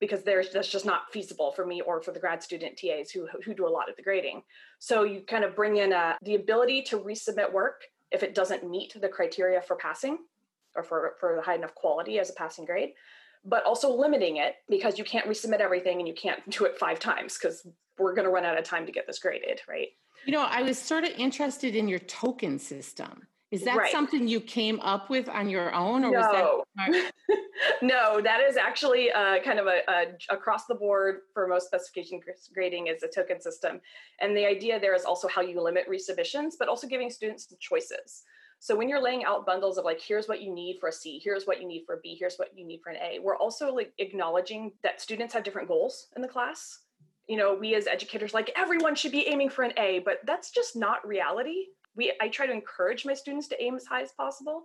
because 0.00 0.22
there's 0.22 0.50
that's 0.50 0.68
just 0.68 0.86
not 0.86 1.10
feasible 1.12 1.52
for 1.52 1.66
me 1.66 1.80
or 1.80 2.00
for 2.00 2.12
the 2.12 2.20
grad 2.20 2.42
student 2.42 2.76
TAs 2.76 3.10
who 3.10 3.26
who 3.44 3.54
do 3.54 3.66
a 3.66 3.70
lot 3.70 3.88
of 3.88 3.96
the 3.96 4.02
grading. 4.02 4.42
So 4.78 5.02
you 5.02 5.22
kind 5.22 5.44
of 5.44 5.56
bring 5.56 5.76
in 5.76 5.92
a, 5.92 5.96
uh, 5.96 6.14
the 6.22 6.36
ability 6.36 6.82
to 6.82 6.98
resubmit 6.98 7.52
work 7.52 7.82
if 8.10 8.22
it 8.22 8.34
doesn't 8.34 8.68
meet 8.68 8.94
the 9.00 9.08
criteria 9.08 9.60
for 9.60 9.76
passing 9.76 10.18
or 10.74 10.82
for 10.82 11.14
for 11.20 11.40
high 11.42 11.54
enough 11.54 11.74
quality 11.74 12.18
as 12.18 12.30
a 12.30 12.34
passing 12.34 12.64
grade, 12.64 12.90
but 13.44 13.64
also 13.64 13.90
limiting 13.90 14.36
it 14.36 14.54
because 14.68 14.98
you 14.98 15.04
can't 15.04 15.26
resubmit 15.26 15.60
everything 15.60 15.98
and 15.98 16.08
you 16.08 16.14
can't 16.14 16.48
do 16.50 16.64
it 16.64 16.78
five 16.78 16.98
times 16.98 17.38
because 17.40 17.66
we're 17.98 18.14
going 18.14 18.26
to 18.26 18.30
run 18.30 18.44
out 18.44 18.56
of 18.56 18.64
time 18.64 18.86
to 18.86 18.92
get 18.92 19.06
this 19.06 19.18
graded, 19.18 19.60
right? 19.68 19.88
You 20.24 20.32
know, 20.32 20.42
I 20.42 20.62
was 20.62 20.78
sort 20.78 21.04
of 21.04 21.10
interested 21.10 21.74
in 21.74 21.88
your 21.88 21.98
token 22.00 22.58
system 22.58 23.26
is 23.50 23.64
that 23.64 23.76
right. 23.78 23.90
something 23.90 24.28
you 24.28 24.40
came 24.40 24.78
up 24.80 25.08
with 25.08 25.28
on 25.28 25.48
your 25.48 25.74
own, 25.74 26.04
or 26.04 26.10
no. 26.10 26.18
was 26.18 26.64
that? 26.76 27.12
no, 27.82 28.20
that 28.20 28.40
is 28.40 28.58
actually 28.58 29.10
uh, 29.10 29.40
kind 29.42 29.58
of 29.58 29.66
a, 29.66 29.80
a, 29.88 30.04
across 30.34 30.66
the 30.66 30.74
board 30.74 31.20
for 31.32 31.46
most 31.46 31.66
specification 31.66 32.20
grading 32.52 32.88
is 32.88 33.02
a 33.02 33.08
token 33.08 33.40
system, 33.40 33.80
and 34.20 34.36
the 34.36 34.44
idea 34.44 34.78
there 34.78 34.94
is 34.94 35.04
also 35.04 35.28
how 35.28 35.40
you 35.40 35.62
limit 35.62 35.88
resubmissions, 35.88 36.52
but 36.58 36.68
also 36.68 36.86
giving 36.86 37.10
students 37.10 37.46
the 37.46 37.56
choices. 37.58 38.22
So 38.60 38.76
when 38.76 38.88
you're 38.88 39.02
laying 39.02 39.24
out 39.24 39.46
bundles 39.46 39.78
of 39.78 39.84
like, 39.84 40.00
here's 40.00 40.26
what 40.28 40.42
you 40.42 40.52
need 40.52 40.78
for 40.80 40.88
a 40.88 40.92
C, 40.92 41.20
here's 41.22 41.44
what 41.44 41.60
you 41.60 41.66
need 41.66 41.84
for 41.86 41.94
a 41.94 42.00
B, 42.02 42.16
here's 42.18 42.36
what 42.36 42.50
you 42.54 42.66
need 42.66 42.80
for 42.82 42.90
an 42.90 42.96
A, 42.96 43.18
we're 43.20 43.36
also 43.36 43.72
like 43.72 43.92
acknowledging 43.98 44.72
that 44.82 45.00
students 45.00 45.32
have 45.32 45.44
different 45.44 45.68
goals 45.68 46.08
in 46.16 46.22
the 46.22 46.28
class. 46.28 46.80
You 47.28 47.36
know, 47.36 47.54
we 47.54 47.74
as 47.74 47.86
educators, 47.86 48.34
like 48.34 48.50
everyone 48.56 48.94
should 48.94 49.12
be 49.12 49.28
aiming 49.28 49.50
for 49.50 49.62
an 49.62 49.72
A, 49.78 50.00
but 50.00 50.18
that's 50.26 50.50
just 50.50 50.76
not 50.76 51.06
reality 51.06 51.66
we 51.98 52.14
I 52.22 52.28
try 52.28 52.46
to 52.46 52.52
encourage 52.52 53.04
my 53.04 53.12
students 53.12 53.48
to 53.48 53.62
aim 53.62 53.74
as 53.74 53.84
high 53.84 54.02
as 54.02 54.12
possible. 54.12 54.62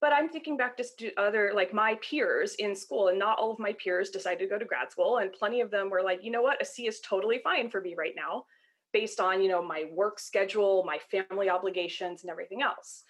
But 0.00 0.12
I'm 0.12 0.28
thinking 0.28 0.58
back 0.58 0.76
to 0.76 1.14
other 1.14 1.52
like 1.54 1.72
my 1.72 1.94
peers 2.02 2.56
in 2.56 2.76
school, 2.76 3.08
and 3.08 3.18
not 3.18 3.38
all 3.38 3.52
of 3.52 3.58
my 3.58 3.72
peers 3.82 4.10
decided 4.10 4.40
to 4.40 4.50
go 4.50 4.58
to 4.58 4.64
grad 4.66 4.90
school, 4.90 5.18
and 5.18 5.32
plenty 5.32 5.62
of 5.62 5.70
them 5.70 5.88
were 5.88 6.02
like, 6.02 6.22
you 6.22 6.30
know 6.30 6.42
what, 6.42 6.60
a 6.60 6.64
C 6.64 6.86
is 6.86 7.00
totally 7.00 7.38
fine 7.42 7.70
for 7.70 7.80
me 7.80 7.94
right 7.96 8.12
now, 8.14 8.44
based 8.92 9.20
on 9.20 9.40
you 9.40 9.48
know 9.48 9.62
my 9.62 9.84
work 9.92 10.18
schedule, 10.18 10.84
my 10.84 10.98
family 11.10 11.48
obligations, 11.48 12.22
and 12.22 12.30
everything 12.30 12.60
else. 12.60 13.04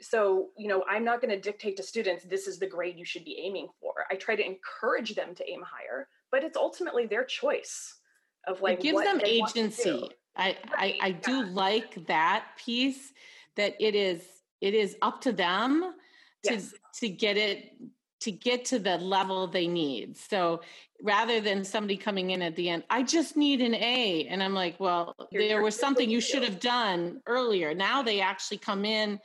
So 0.00 0.50
you 0.56 0.68
know, 0.68 0.84
I'm 0.88 1.04
not 1.04 1.20
going 1.20 1.34
to 1.34 1.40
dictate 1.40 1.78
to 1.78 1.82
students 1.82 2.22
this 2.24 2.46
is 2.46 2.58
the 2.58 2.68
grade 2.68 2.98
you 2.98 3.06
should 3.06 3.24
be 3.24 3.40
aiming 3.42 3.68
for. 3.80 3.94
I 4.10 4.14
try 4.14 4.36
to 4.36 4.46
encourage 4.46 5.14
them 5.16 5.34
to 5.34 5.50
aim 5.50 5.62
higher, 5.64 6.08
but 6.30 6.44
it's 6.44 6.56
ultimately 6.56 7.06
their 7.06 7.24
choice 7.24 7.96
of 8.46 8.60
like 8.60 8.78
it 8.78 8.82
gives 8.82 9.02
them 9.02 9.20
agency 9.24 10.10
I, 10.36 10.56
I, 10.72 10.98
I 11.00 11.10
do 11.12 11.44
like 11.44 12.06
that 12.06 12.44
piece 12.64 13.12
that 13.56 13.74
it 13.80 13.94
is 13.94 14.22
it 14.60 14.74
is 14.74 14.96
up 15.02 15.20
to 15.22 15.32
them 15.32 15.94
to 16.44 16.52
yes. 16.52 16.74
to 17.00 17.08
get 17.08 17.36
it 17.36 17.74
to 18.20 18.32
get 18.32 18.64
to 18.66 18.78
the 18.78 18.96
level 18.98 19.46
they 19.46 19.66
need. 19.66 20.16
So 20.16 20.62
rather 21.02 21.40
than 21.40 21.64
somebody 21.64 21.96
coming 21.96 22.30
in 22.30 22.42
at 22.42 22.56
the 22.56 22.70
end, 22.70 22.84
I 22.88 23.02
just 23.02 23.36
need 23.36 23.60
an 23.60 23.74
A. 23.74 24.26
And 24.28 24.42
I'm 24.42 24.54
like, 24.54 24.80
well, 24.80 25.14
there 25.30 25.62
was 25.62 25.78
something 25.78 26.08
you 26.08 26.20
should 26.20 26.42
have 26.42 26.58
done 26.58 27.20
earlier. 27.26 27.74
Now 27.74 28.02
they 28.02 28.20
actually 28.20 28.58
come 28.58 28.84
in 28.84 29.20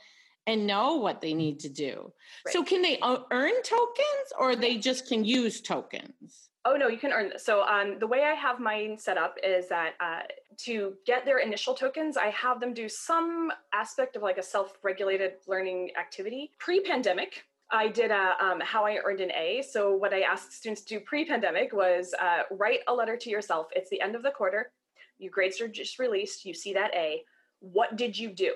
and 0.46 0.66
know 0.66 0.96
what 0.96 1.20
they 1.20 1.34
need 1.34 1.60
to 1.60 1.68
do. 1.68 2.12
Right. 2.44 2.52
So 2.52 2.62
can 2.62 2.82
they 2.82 2.98
earn 3.02 3.62
tokens 3.62 4.32
or 4.38 4.56
they 4.56 4.76
just 4.76 5.08
can 5.08 5.24
use 5.24 5.60
tokens? 5.60 6.50
Oh 6.64 6.76
no, 6.76 6.86
you 6.86 6.98
can 6.98 7.12
earn 7.12 7.30
this. 7.30 7.44
So 7.44 7.62
um, 7.64 7.98
the 7.98 8.06
way 8.06 8.22
I 8.22 8.34
have 8.34 8.60
mine 8.60 8.96
set 8.96 9.18
up 9.18 9.36
is 9.42 9.68
that 9.68 9.94
uh, 10.00 10.20
to 10.58 10.94
get 11.04 11.24
their 11.24 11.38
initial 11.38 11.74
tokens, 11.74 12.16
I 12.16 12.26
have 12.30 12.60
them 12.60 12.72
do 12.72 12.88
some 12.88 13.50
aspect 13.74 14.14
of 14.14 14.22
like 14.22 14.38
a 14.38 14.42
self-regulated 14.42 15.32
learning 15.48 15.90
activity. 15.98 16.52
Pre-pandemic, 16.58 17.44
I 17.72 17.88
did 17.88 18.12
a 18.12 18.36
um, 18.40 18.60
how 18.60 18.84
I 18.84 18.98
earned 19.04 19.20
an 19.20 19.32
A. 19.32 19.62
So 19.62 19.92
what 19.92 20.14
I 20.14 20.20
asked 20.20 20.52
students 20.52 20.82
to 20.82 20.98
do 20.98 21.00
pre-pandemic 21.00 21.72
was 21.72 22.14
uh, 22.20 22.42
write 22.52 22.80
a 22.86 22.94
letter 22.94 23.16
to 23.16 23.30
yourself. 23.30 23.66
It's 23.74 23.90
the 23.90 24.00
end 24.00 24.14
of 24.14 24.22
the 24.22 24.30
quarter. 24.30 24.70
Your 25.18 25.32
grades 25.32 25.60
are 25.60 25.68
just 25.68 25.98
released. 25.98 26.44
You 26.44 26.54
see 26.54 26.74
that 26.74 26.94
A. 26.94 27.22
What 27.58 27.96
did 27.96 28.16
you 28.16 28.30
do? 28.30 28.54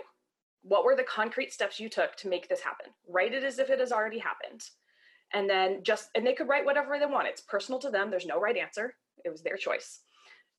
What 0.63 0.85
were 0.85 0.97
the 0.97 1.05
concrete 1.05 1.53
steps 1.53 1.81
you 1.81 1.89
took 1.89 2.17
to 2.17 2.29
make 2.29 2.49
this 2.49 2.61
happen? 2.61 2.87
Write 3.09 3.35
it 3.35 3.43
as 3.43 3.59
if 3.59 3.71
it 3.71 3.81
has 3.81 3.93
already 3.93 4.19
happened 4.19 4.69
and 5.33 5.49
then 5.49 5.83
just 5.83 6.11
and 6.15 6.27
they 6.27 6.35
could 6.35 6.49
write 6.49 6.65
whatever 6.65 6.99
they 6.99 7.07
want. 7.07 7.29
It's 7.29 7.41
personal 7.41 7.81
to 7.81 7.91
them. 7.91 8.11
There's 8.11 8.27
no 8.27 8.41
right 8.41 8.57
answer. 8.57 8.95
It 9.25 9.31
was 9.31 9.43
their 9.43 9.57
choice. 9.57 10.01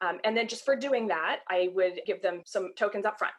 Um, 0.01 0.19
and 0.23 0.37
then 0.37 0.47
just 0.47 0.63
for 0.63 0.75
doing 0.75 1.07
that 1.07 1.39
i 1.49 1.69
would 1.73 2.01
give 2.05 2.21
them 2.21 2.41
some 2.45 2.71
tokens 2.77 3.05
up 3.05 3.17
front. 3.17 3.33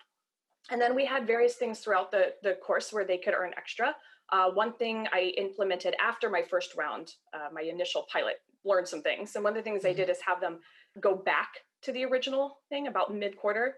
And 0.70 0.80
then 0.80 0.94
we 0.94 1.04
had 1.06 1.26
various 1.26 1.54
things 1.54 1.80
throughout 1.80 2.10
the, 2.10 2.34
the 2.42 2.54
course 2.54 2.92
where 2.92 3.04
they 3.04 3.16
could 3.16 3.32
earn 3.34 3.52
extra. 3.56 3.94
Uh, 4.30 4.50
one 4.50 4.72
thing 4.74 5.06
i 5.12 5.32
implemented 5.38 5.94
after 6.00 6.28
my 6.28 6.42
first 6.42 6.76
round 6.76 7.12
uh, 7.32 7.48
my 7.52 7.62
initial 7.62 8.06
pilot 8.12 8.36
learned 8.64 8.88
some 8.88 9.02
things. 9.02 9.34
And 9.34 9.44
one 9.44 9.52
of 9.52 9.56
the 9.56 9.62
things 9.62 9.82
mm-hmm. 9.82 9.92
i 9.92 9.94
did 9.94 10.10
is 10.10 10.18
have 10.26 10.40
them 10.40 10.58
go 11.00 11.14
back 11.14 11.48
to 11.82 11.92
the 11.92 12.04
original 12.04 12.58
thing 12.70 12.88
about 12.88 13.14
mid-quarter 13.14 13.76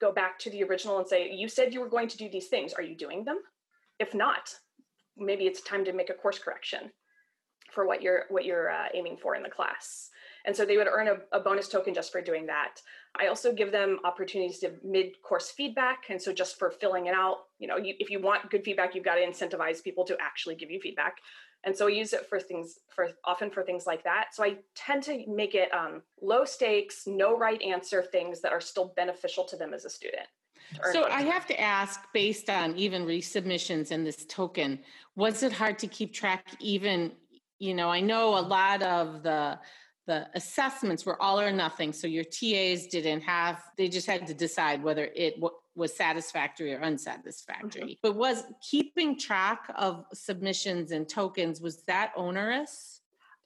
go 0.00 0.12
back 0.12 0.38
to 0.38 0.50
the 0.50 0.64
original 0.64 0.98
and 0.98 1.06
say 1.06 1.30
you 1.30 1.48
said 1.48 1.72
you 1.72 1.80
were 1.80 1.88
going 1.88 2.08
to 2.08 2.16
do 2.16 2.28
these 2.28 2.48
things. 2.48 2.72
Are 2.72 2.82
you 2.82 2.96
doing 2.96 3.24
them? 3.24 3.38
If 3.98 4.14
not 4.14 4.54
maybe 5.16 5.44
it's 5.44 5.60
time 5.62 5.84
to 5.84 5.92
make 5.92 6.10
a 6.10 6.14
course 6.14 6.38
correction 6.38 6.90
for 7.72 7.86
what 7.86 8.02
you're 8.02 8.24
what 8.30 8.44
you're 8.44 8.70
uh, 8.70 8.88
aiming 8.94 9.16
for 9.16 9.36
in 9.36 9.42
the 9.42 9.48
class 9.48 10.10
And 10.44 10.56
so 10.56 10.64
they 10.64 10.76
would 10.76 10.86
earn 10.86 11.08
a, 11.08 11.36
a 11.36 11.40
bonus 11.40 11.68
token 11.68 11.94
just 11.94 12.12
for 12.12 12.20
doing 12.20 12.46
that. 12.46 12.80
I 13.20 13.26
also 13.26 13.52
give 13.52 13.72
them 13.72 13.98
opportunities 14.04 14.58
to 14.60 14.72
mid-course 14.84 15.50
feedback. 15.50 16.04
And 16.08 16.20
so 16.20 16.32
just 16.32 16.58
for 16.58 16.70
filling 16.70 17.06
it 17.06 17.14
out, 17.14 17.38
you 17.58 17.68
know, 17.68 17.76
you, 17.76 17.94
if 17.98 18.10
you 18.10 18.20
want 18.20 18.50
good 18.50 18.64
feedback, 18.64 18.94
you've 18.94 19.04
got 19.04 19.16
to 19.16 19.26
incentivize 19.26 19.82
people 19.82 20.04
to 20.06 20.16
actually 20.20 20.54
give 20.54 20.70
you 20.70 20.80
feedback. 20.80 21.16
And 21.64 21.76
so 21.76 21.88
I 21.88 21.90
use 21.90 22.14
it 22.14 22.26
for 22.26 22.40
things 22.40 22.78
for 22.94 23.10
often 23.24 23.50
for 23.50 23.62
things 23.62 23.86
like 23.86 24.02
that. 24.04 24.28
So 24.32 24.42
I 24.42 24.58
tend 24.74 25.02
to 25.04 25.24
make 25.28 25.54
it 25.54 25.68
um, 25.74 26.02
low 26.22 26.44
stakes, 26.44 27.02
no 27.06 27.36
right 27.36 27.60
answer 27.60 28.02
things 28.02 28.40
that 28.40 28.52
are 28.52 28.62
still 28.62 28.94
beneficial 28.96 29.44
to 29.44 29.56
them 29.56 29.74
as 29.74 29.84
a 29.84 29.90
student. 29.90 30.26
So 30.92 31.04
I 31.04 31.22
have 31.22 31.46
to 31.46 31.60
ask, 31.60 32.00
based 32.12 32.48
on 32.48 32.76
even 32.76 33.06
resubmissions 33.06 33.90
and 33.90 34.06
this 34.06 34.24
token, 34.26 34.80
was 35.16 35.42
it 35.42 35.52
hard 35.52 35.78
to 35.80 35.86
keep 35.86 36.12
track 36.12 36.44
even, 36.60 37.12
you 37.58 37.74
know, 37.74 37.90
I 37.90 38.00
know 38.00 38.38
a 38.38 38.40
lot 38.40 38.82
of 38.82 39.22
the 39.22 39.58
the 40.06 40.26
assessments 40.34 41.06
were 41.06 41.20
all 41.22 41.40
or 41.40 41.52
nothing. 41.52 41.92
So 41.92 42.08
your 42.08 42.24
TAs 42.24 42.88
didn't 42.88 43.20
have, 43.20 43.62
they 43.76 43.88
just 43.88 44.08
had 44.08 44.26
to 44.26 44.34
decide 44.34 44.82
whether 44.82 45.04
it 45.14 45.34
w- 45.36 45.54
was 45.76 45.94
satisfactory 45.94 46.74
or 46.74 46.80
unsatisfactory. 46.82 47.82
Mm-hmm. 47.82 47.92
But 48.02 48.16
was 48.16 48.42
keeping 48.68 49.16
track 49.16 49.72
of 49.76 50.04
submissions 50.12 50.90
and 50.90 51.08
tokens, 51.08 51.60
was 51.60 51.84
that 51.84 52.12
onerous? 52.16 52.99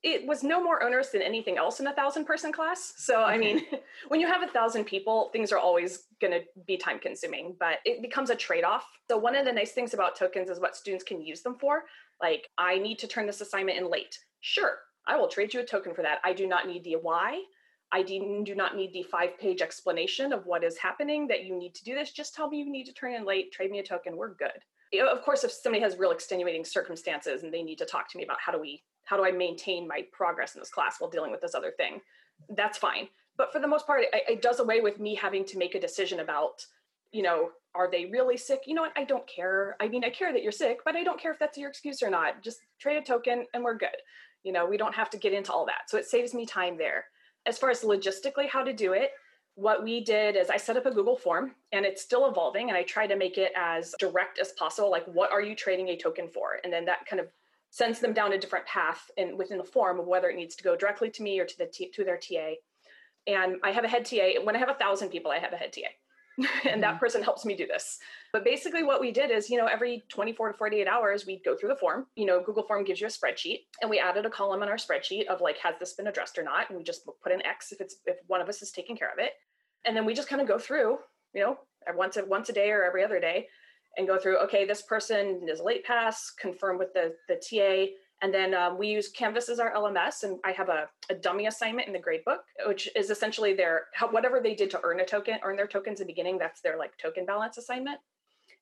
It 0.05 0.27
was 0.27 0.43
no 0.43 0.63
more 0.63 0.85
onerous 0.85 1.09
than 1.09 1.23
anything 1.23 1.57
else 1.57 1.81
in 1.81 1.87
a 1.87 1.95
thousand 1.95 2.27
person 2.27 2.53
class. 2.53 2.93
So, 2.99 3.23
okay. 3.23 3.33
I 3.33 3.39
mean, 3.39 3.63
when 4.09 4.21
you 4.21 4.27
have 4.27 4.43
a 4.43 4.53
thousand 4.53 4.85
people, 4.85 5.31
things 5.33 5.51
are 5.51 5.59
always 5.59 6.05
going 6.21 6.33
to 6.33 6.41
be 6.67 6.77
time 6.77 6.99
consuming, 6.99 7.57
but 7.59 7.79
it 7.87 8.03
becomes 8.03 8.29
a 8.29 8.37
trade 8.37 8.65
off. 8.65 8.87
So, 9.11 9.17
one 9.17 9.35
of 9.35 9.47
the 9.47 9.53
nice 9.53 9.73
things 9.73 9.95
about 9.95 10.15
tokens 10.15 10.51
is 10.51 10.61
what 10.61 10.77
students 10.77 11.05
can 11.05 11.23
use 11.23 11.41
them 11.41 11.57
for. 11.59 11.85
Like, 12.21 12.49
I 12.59 12.79
need 12.79 12.99
to 12.99 13.09
turn 13.09 13.27
this 13.27 13.41
assignment 13.41 13.79
in 13.79 13.91
late. 13.91 14.19
Sure, 14.41 14.77
I 15.09 15.17
will 15.17 15.29
trade 15.29 15.55
you 15.55 15.61
a 15.61 15.65
token 15.65 15.95
for 15.95 16.03
that. 16.03 16.19
I 16.23 16.35
do 16.35 16.47
not 16.47 16.67
need 16.67 16.85
the 16.85 16.97
why. 17.01 17.43
I 17.91 18.03
do 18.03 18.55
not 18.55 18.77
need 18.77 18.93
the 18.93 19.05
five 19.05 19.39
page 19.39 19.63
explanation 19.63 20.33
of 20.33 20.45
what 20.47 20.65
is 20.65 20.77
happening 20.77 21.29
that 21.29 21.45
you 21.45 21.57
need 21.57 21.75
to 21.77 21.85
do 21.85 21.95
this. 21.95 22.13
Just 22.13 22.35
tell 22.35 22.51
me 22.51 22.59
you 22.59 22.71
need 22.71 22.87
to 22.87 22.93
turn 22.93 23.15
in 23.15 23.25
late, 23.25 23.53
trade 23.53 23.71
me 23.71 23.79
a 23.79 23.85
token, 23.85 24.17
we're 24.17 24.35
good. 24.35 24.51
Of 25.01 25.23
course, 25.23 25.45
if 25.45 25.53
somebody 25.53 25.83
has 25.83 25.97
real 25.97 26.11
extenuating 26.11 26.65
circumstances 26.65 27.43
and 27.43 27.55
they 27.55 27.63
need 27.63 27.79
to 27.79 27.87
talk 27.87 28.11
to 28.11 28.19
me 28.19 28.25
about 28.25 28.39
how 28.45 28.53
do 28.53 28.61
we, 28.61 28.83
how 29.05 29.17
do 29.17 29.25
I 29.25 29.31
maintain 29.31 29.87
my 29.87 30.05
progress 30.13 30.55
in 30.55 30.61
this 30.61 30.71
class 30.71 30.97
while 30.99 31.11
dealing 31.11 31.31
with 31.31 31.41
this 31.41 31.55
other 31.55 31.73
thing, 31.77 32.01
that's 32.51 32.79
fine. 32.79 33.09
But 33.37 33.53
for 33.53 33.61
the 33.61 33.67
most 33.67 33.87
part, 33.87 34.03
it, 34.03 34.09
it 34.29 34.43
does 34.43 34.61
away 34.61 34.81
with 34.81 35.01
me 35.01 35.15
having 35.15 35.45
to 35.47 35.59
make 35.59 35.75
a 35.75 35.81
decision 35.81 36.21
about, 36.21 36.65
you 37.13 37.23
know, 37.23 37.51
are 37.75 37.91
they 37.91 38.07
really 38.07 38.37
sick? 38.37 38.61
You 38.67 38.75
know 38.75 38.83
what? 38.83 38.93
I 38.97 39.05
don't 39.05 39.27
care. 39.27 39.77
I 39.81 39.89
mean, 39.89 40.05
I 40.05 40.11
care 40.11 40.33
that 40.33 40.43
you're 40.43 40.53
sick, 40.53 40.79
but 40.85 40.95
I 40.95 41.03
don't 41.03 41.21
care 41.21 41.33
if 41.33 41.39
that's 41.39 41.59
your 41.59 41.69
excuse 41.69 42.03
or 42.03 42.11
not. 42.11 42.43
Just 42.43 42.61
trade 42.79 42.97
a 42.97 43.03
token 43.03 43.47
and 43.53 43.65
we're 43.65 43.77
good. 43.77 43.97
You 44.45 44.53
know, 44.53 44.67
we 44.67 44.77
don't 44.77 44.95
have 44.95 45.11
to 45.11 45.19
get 45.19 45.33
into 45.33 45.53
all 45.53 45.67
that. 45.67 45.89
So 45.89 45.99
it 45.99 46.07
saves 46.07 46.35
me 46.35 46.47
time 46.47 46.79
there. 46.79 47.07
As 47.47 47.59
far 47.59 47.71
as 47.71 47.81
logistically 47.81 48.49
how 48.49 48.63
to 48.63 48.73
do 48.73 48.93
it, 48.93 49.11
what 49.57 49.85
we 49.85 50.03
did 50.03 50.37
is 50.37 50.51
I 50.51 50.57
set 50.57 50.77
up 50.77 50.87
a 50.87 50.91
Google 50.91 51.17
form 51.17 51.53
and 51.73 51.85
it's 51.85 52.03
still 52.03 52.29
evolving 52.29 52.69
and 52.69 52.77
I 52.77 52.83
try 52.83 53.07
to 53.07 53.17
make 53.17 53.39
it 53.39 53.53
as 53.57 53.95
direct 53.99 54.39
as 54.39 54.53
possible. 54.53 54.91
Like, 54.91 55.07
what 55.07 55.31
are 55.31 55.43
you 55.43 55.55
trading 55.55 55.89
a 55.89 55.97
token 55.97 56.29
for? 56.29 56.59
And 56.65 56.73
then 56.73 56.85
that 56.87 57.07
kind 57.07 57.21
of 57.21 57.29
sends 57.75 57.99
them 57.99 58.13
down 58.13 58.33
a 58.33 58.39
different 58.39 58.65
path 58.67 59.11
and 59.19 59.37
within 59.37 59.59
the 59.59 59.65
form 59.65 59.99
of 59.99 60.07
whether 60.07 60.31
it 60.31 60.37
needs 60.37 60.55
to 60.55 60.63
go 60.63 60.77
directly 60.77 61.11
to 61.11 61.25
me 61.25 61.41
or 61.41 61.45
to 61.45 61.59
the 61.59 61.67
t- 61.67 61.91
to 61.91 62.05
their 62.05 62.17
TA. 62.17 62.53
And 63.27 63.57
I 63.65 63.73
have 63.73 63.83
a 63.83 63.89
head 63.89 64.05
TA. 64.05 64.41
When 64.45 64.55
I 64.55 64.61
have 64.61 64.69
a 64.69 64.75
thousand 64.75 65.09
people, 65.09 65.33
I 65.33 65.41
have 65.41 65.53
a 65.53 65.57
head 65.57 65.73
TA. 65.73 65.91
and 66.71 66.81
that 66.85 66.91
mm-hmm. 66.91 66.99
person 66.99 67.21
helps 67.21 67.45
me 67.45 67.57
do 67.57 67.67
this. 67.67 67.99
But 68.33 68.45
basically, 68.45 68.85
what 68.85 69.01
we 69.01 69.11
did 69.11 69.33
is, 69.33 69.51
you 69.51 69.59
know, 69.59 69.67
every 69.67 70.05
24 70.09 70.53
to 70.53 70.59
48 70.59 70.87
hours, 70.87 71.27
we'd 71.27 71.43
go 71.45 71.57
through 71.57 71.71
the 71.71 71.77
form. 71.77 72.07
You 72.15 72.27
know, 72.27 72.41
Google 72.45 72.63
Form 72.63 72.85
gives 72.85 73.01
you 73.01 73.09
a 73.09 73.11
spreadsheet, 73.11 73.63
and 73.83 73.91
we 73.91 73.99
added 73.99 74.25
a 74.25 74.31
column 74.31 74.63
in 74.63 74.69
our 74.69 74.77
spreadsheet 74.77 75.27
of 75.27 75.41
like, 75.41 75.59
has 75.59 75.75
this 75.81 75.95
been 75.95 76.07
addressed 76.07 76.39
or 76.39 76.45
not? 76.45 76.69
And 76.69 76.79
we 76.79 76.85
just 76.85 77.05
put 77.25 77.33
an 77.33 77.45
X 77.45 77.73
if 77.73 77.81
it's 77.81 77.97
if 78.07 78.19
one 78.29 78.41
of 78.41 78.49
us 78.49 78.63
is 78.63 78.71
taking 78.71 78.97
care 78.97 79.11
of 79.13 79.19
it, 79.19 79.33
and 79.85 79.97
then 79.97 80.05
we 80.05 80.15
just 80.15 80.29
kind 80.29 80.41
of 80.41 80.47
go 80.47 80.59
through, 80.59 80.99
you 81.35 81.43
know, 81.43 81.59
once 81.97 82.17
a 82.17 82.25
once 82.25 82.49
a 82.51 82.53
day 82.53 82.71
or 82.71 82.85
every 82.85 83.03
other 83.03 83.19
day, 83.19 83.49
and 83.97 84.07
go 84.07 84.19
through. 84.19 84.39
Okay, 84.39 84.65
this 84.65 84.83
person 84.83 85.47
is 85.49 85.61
late 85.61 85.85
pass. 85.85 86.31
Confirm 86.31 86.79
with 86.79 86.93
the 86.95 87.15
the 87.29 87.37
TA 87.37 87.93
and 88.25 88.33
then 88.33 88.55
um, 88.55 88.79
we 88.79 88.89
use 88.89 89.09
Canvas 89.09 89.51
as 89.51 89.61
our 89.61 89.75
LMS, 89.75 90.23
and 90.23 90.39
I 90.45 90.53
have 90.53 90.71
a, 90.71 90.89
a, 91.11 91.15
dummy 91.15 91.47
assignment 91.47 91.89
in 91.89 91.93
the 91.93 91.99
gradebook, 91.99 92.39
which 92.67 92.89
is 92.97 93.11
essentially 93.11 93.53
their 93.53 93.83
whatever 94.13 94.41
they 94.41 94.55
did 94.55 94.71
to 94.71 94.81
earn 94.83 95.01
a 95.01 95.05
token, 95.05 95.39
earn 95.43 95.57
their 95.57 95.67
tokens 95.67 96.01
in 96.01 96.07
the 96.07 96.13
beginning. 96.13 96.39
That's 96.39 96.63
their 96.63 96.79
like 96.79 96.97
token 96.97 97.27
balance 97.27 97.59
assignment. 97.59 97.99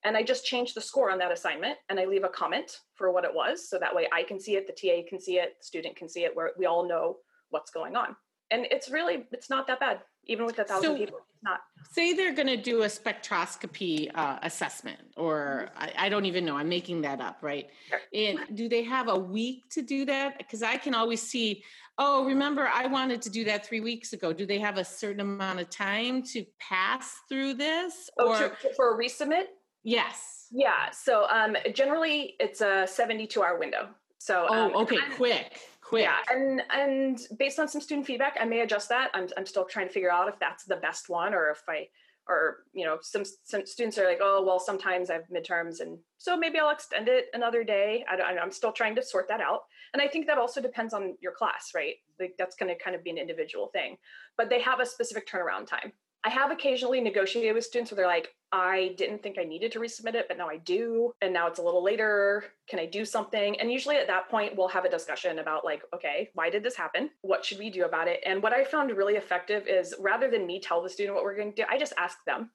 And 0.04 0.16
I 0.16 0.24
just 0.24 0.44
change 0.44 0.74
the 0.74 0.80
score 0.80 1.12
on 1.12 1.18
that 1.18 1.30
assignment, 1.30 1.78
and 1.88 2.00
I 2.00 2.06
leave 2.06 2.24
a 2.24 2.28
comment 2.28 2.80
for 2.94 3.12
what 3.12 3.24
it 3.24 3.32
was, 3.32 3.68
so 3.68 3.78
that 3.78 3.94
way 3.94 4.08
I 4.12 4.24
can 4.24 4.40
see 4.40 4.56
it, 4.56 4.66
the 4.66 4.72
TA 4.72 5.08
can 5.08 5.20
see 5.20 5.38
it, 5.38 5.54
the 5.60 5.64
student 5.64 5.94
can 5.94 6.08
see 6.08 6.24
it, 6.24 6.34
where 6.34 6.50
we 6.58 6.66
all 6.66 6.88
know 6.88 7.18
what's 7.50 7.70
going 7.70 7.94
on. 7.94 8.16
And 8.50 8.66
it's 8.70 8.90
really 8.90 9.26
it's 9.30 9.48
not 9.48 9.68
that 9.68 9.78
bad 9.78 10.00
even 10.26 10.46
with 10.46 10.58
a 10.58 10.64
thousand 10.64 10.90
so, 10.90 10.96
people 10.96 11.20
not 11.42 11.60
say 11.90 12.12
they're 12.12 12.34
going 12.34 12.46
to 12.46 12.56
do 12.56 12.82
a 12.82 12.86
spectroscopy 12.86 14.10
uh, 14.14 14.38
assessment 14.42 14.98
or. 15.16 15.68
I, 15.76 15.92
I, 15.98 16.08
don't 16.08 16.24
even 16.24 16.44
know 16.44 16.56
i'm 16.56 16.68
making 16.68 17.02
that 17.02 17.20
up 17.20 17.38
right? 17.42 17.68
Sure. 17.88 18.00
and 18.14 18.38
do 18.54 18.68
they 18.68 18.82
have 18.84 19.08
a 19.08 19.18
week 19.18 19.62
to 19.70 19.82
do 19.82 20.04
that? 20.06 20.38
Because 20.38 20.62
i 20.62 20.76
can 20.76 20.94
always 20.94 21.22
see 21.22 21.64
oh 21.98 22.24
remember 22.24 22.68
i 22.72 22.86
wanted 22.86 23.20
to 23.22 23.30
do 23.30 23.44
that 23.44 23.66
three 23.66 23.80
weeks 23.80 24.12
ago. 24.12 24.32
Do 24.32 24.46
they 24.46 24.58
have 24.58 24.78
a 24.78 24.84
certain 24.84 25.20
amount 25.20 25.60
of 25.60 25.70
time 25.70 26.22
to 26.24 26.44
pass 26.58 27.14
through 27.28 27.54
this 27.54 28.08
oh, 28.18 28.28
or 28.28 28.38
to, 28.50 28.74
for 28.76 28.94
a 28.94 28.98
resubmit? 28.98 29.46
Yes. 29.82 30.46
Yeah 30.52 30.90
so 30.92 31.26
um, 31.28 31.56
generally 31.74 32.34
it's 32.38 32.60
a 32.60 32.86
72 32.86 33.42
hour 33.42 33.58
window. 33.58 33.88
So 34.18 34.46
oh 34.48 34.66
um, 34.66 34.76
okay 34.76 34.98
quick 35.16 35.58
quick. 35.92 36.02
Yeah, 36.04 36.16
and 36.30 36.62
and 36.70 37.20
based 37.38 37.58
on 37.58 37.68
some 37.68 37.80
student 37.80 38.06
feedback, 38.06 38.36
I 38.40 38.44
may 38.44 38.60
adjust 38.60 38.88
that. 38.88 39.10
I'm 39.14 39.28
I'm 39.36 39.46
still 39.46 39.64
trying 39.64 39.88
to 39.88 39.92
figure 39.92 40.10
out 40.10 40.28
if 40.28 40.38
that's 40.38 40.64
the 40.64 40.76
best 40.76 41.08
one 41.08 41.34
or 41.34 41.50
if 41.50 41.62
I 41.68 41.88
or 42.28 42.58
you 42.72 42.84
know 42.86 42.98
some 43.02 43.24
some 43.42 43.66
students 43.66 43.98
are 43.98 44.06
like 44.06 44.20
oh 44.20 44.44
well 44.46 44.60
sometimes 44.60 45.10
i 45.10 45.14
have 45.14 45.24
midterms 45.24 45.80
and 45.80 45.98
so 46.18 46.36
maybe 46.36 46.56
i'll 46.56 46.70
extend 46.70 47.08
it 47.08 47.26
another 47.34 47.64
day. 47.64 48.04
I 48.08 48.34
am 48.40 48.52
still 48.52 48.72
trying 48.72 48.94
to 48.94 49.02
sort 49.02 49.26
that 49.28 49.40
out. 49.40 49.62
And 49.92 50.00
i 50.00 50.06
think 50.06 50.26
that 50.26 50.38
also 50.38 50.60
depends 50.60 50.94
on 50.94 51.16
your 51.20 51.32
class 51.32 51.72
right? 51.74 51.96
Like 52.20 52.34
that's 52.38 52.56
going 52.56 52.72
to 52.72 52.82
kind 52.82 52.94
of 52.94 53.02
be 53.02 53.10
an 53.10 53.18
individual 53.18 53.68
thing. 53.72 53.96
But 54.36 54.50
they 54.50 54.60
have 54.60 54.80
a 54.80 54.86
specific 54.86 55.28
turnaround 55.28 55.66
time. 55.66 55.92
I 56.24 56.30
have 56.30 56.52
occasionally 56.52 57.00
negotiated 57.00 57.54
with 57.54 57.64
students 57.64 57.90
where 57.90 57.96
they're 57.96 58.06
like, 58.06 58.28
I 58.52 58.94
didn't 58.98 59.22
think 59.22 59.38
I 59.38 59.44
needed 59.44 59.72
to 59.72 59.80
resubmit 59.80 60.14
it, 60.14 60.28
but 60.28 60.36
now 60.36 60.48
I 60.48 60.58
do. 60.58 61.12
And 61.22 61.32
now 61.32 61.46
it's 61.46 61.58
a 61.58 61.62
little 61.62 61.82
later. 61.82 62.44
Can 62.68 62.78
I 62.78 62.86
do 62.86 63.04
something? 63.04 63.58
And 63.58 63.72
usually 63.72 63.96
at 63.96 64.06
that 64.08 64.28
point, 64.28 64.56
we'll 64.56 64.68
have 64.68 64.84
a 64.84 64.90
discussion 64.90 65.38
about, 65.38 65.64
like, 65.64 65.82
okay, 65.94 66.28
why 66.34 66.50
did 66.50 66.62
this 66.62 66.76
happen? 66.76 67.08
What 67.22 67.44
should 67.44 67.58
we 67.58 67.70
do 67.70 67.84
about 67.84 68.08
it? 68.08 68.20
And 68.26 68.42
what 68.42 68.52
I 68.52 68.64
found 68.64 68.90
really 68.90 69.14
effective 69.14 69.66
is 69.66 69.94
rather 69.98 70.30
than 70.30 70.46
me 70.46 70.60
tell 70.60 70.82
the 70.82 70.90
student 70.90 71.14
what 71.14 71.24
we're 71.24 71.36
going 71.36 71.52
to 71.52 71.62
do, 71.62 71.64
I 71.68 71.78
just 71.78 71.94
ask 71.96 72.18
them. 72.26 72.50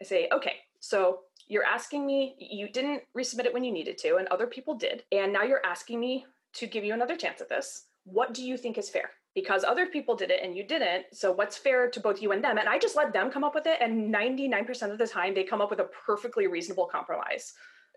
I 0.00 0.04
say, 0.04 0.28
okay, 0.32 0.56
so 0.78 1.20
you're 1.48 1.64
asking 1.64 2.06
me, 2.06 2.36
you 2.38 2.68
didn't 2.68 3.02
resubmit 3.16 3.46
it 3.46 3.54
when 3.54 3.64
you 3.64 3.72
needed 3.72 3.98
to, 3.98 4.16
and 4.16 4.28
other 4.28 4.46
people 4.46 4.74
did. 4.74 5.02
And 5.10 5.32
now 5.32 5.42
you're 5.42 5.64
asking 5.64 5.98
me 5.98 6.26
to 6.54 6.66
give 6.66 6.84
you 6.84 6.94
another 6.94 7.16
chance 7.16 7.40
at 7.40 7.48
this. 7.48 7.86
What 8.04 8.34
do 8.34 8.44
you 8.44 8.56
think 8.56 8.78
is 8.78 8.88
fair? 8.88 9.10
Because 9.34 9.64
other 9.64 9.86
people 9.86 10.14
did 10.14 10.30
it 10.30 10.40
and 10.42 10.56
you 10.56 10.62
didn't. 10.64 11.06
So 11.12 11.32
what's 11.32 11.56
fair 11.56 11.90
to 11.90 12.00
both 12.00 12.22
you 12.22 12.32
and 12.32 12.42
them? 12.42 12.58
And 12.58 12.68
I 12.68 12.78
just 12.78 12.96
let 12.96 13.12
them 13.12 13.30
come 13.30 13.42
up 13.42 13.54
with 13.54 13.66
it. 13.66 13.78
And 13.80 14.14
99% 14.14 14.92
of 14.92 14.98
the 14.98 15.06
time, 15.06 15.34
they 15.34 15.42
come 15.42 15.60
up 15.60 15.70
with 15.70 15.80
a 15.80 15.88
perfectly 16.06 16.46
reasonable 16.46 16.86
compromise. 16.86 17.54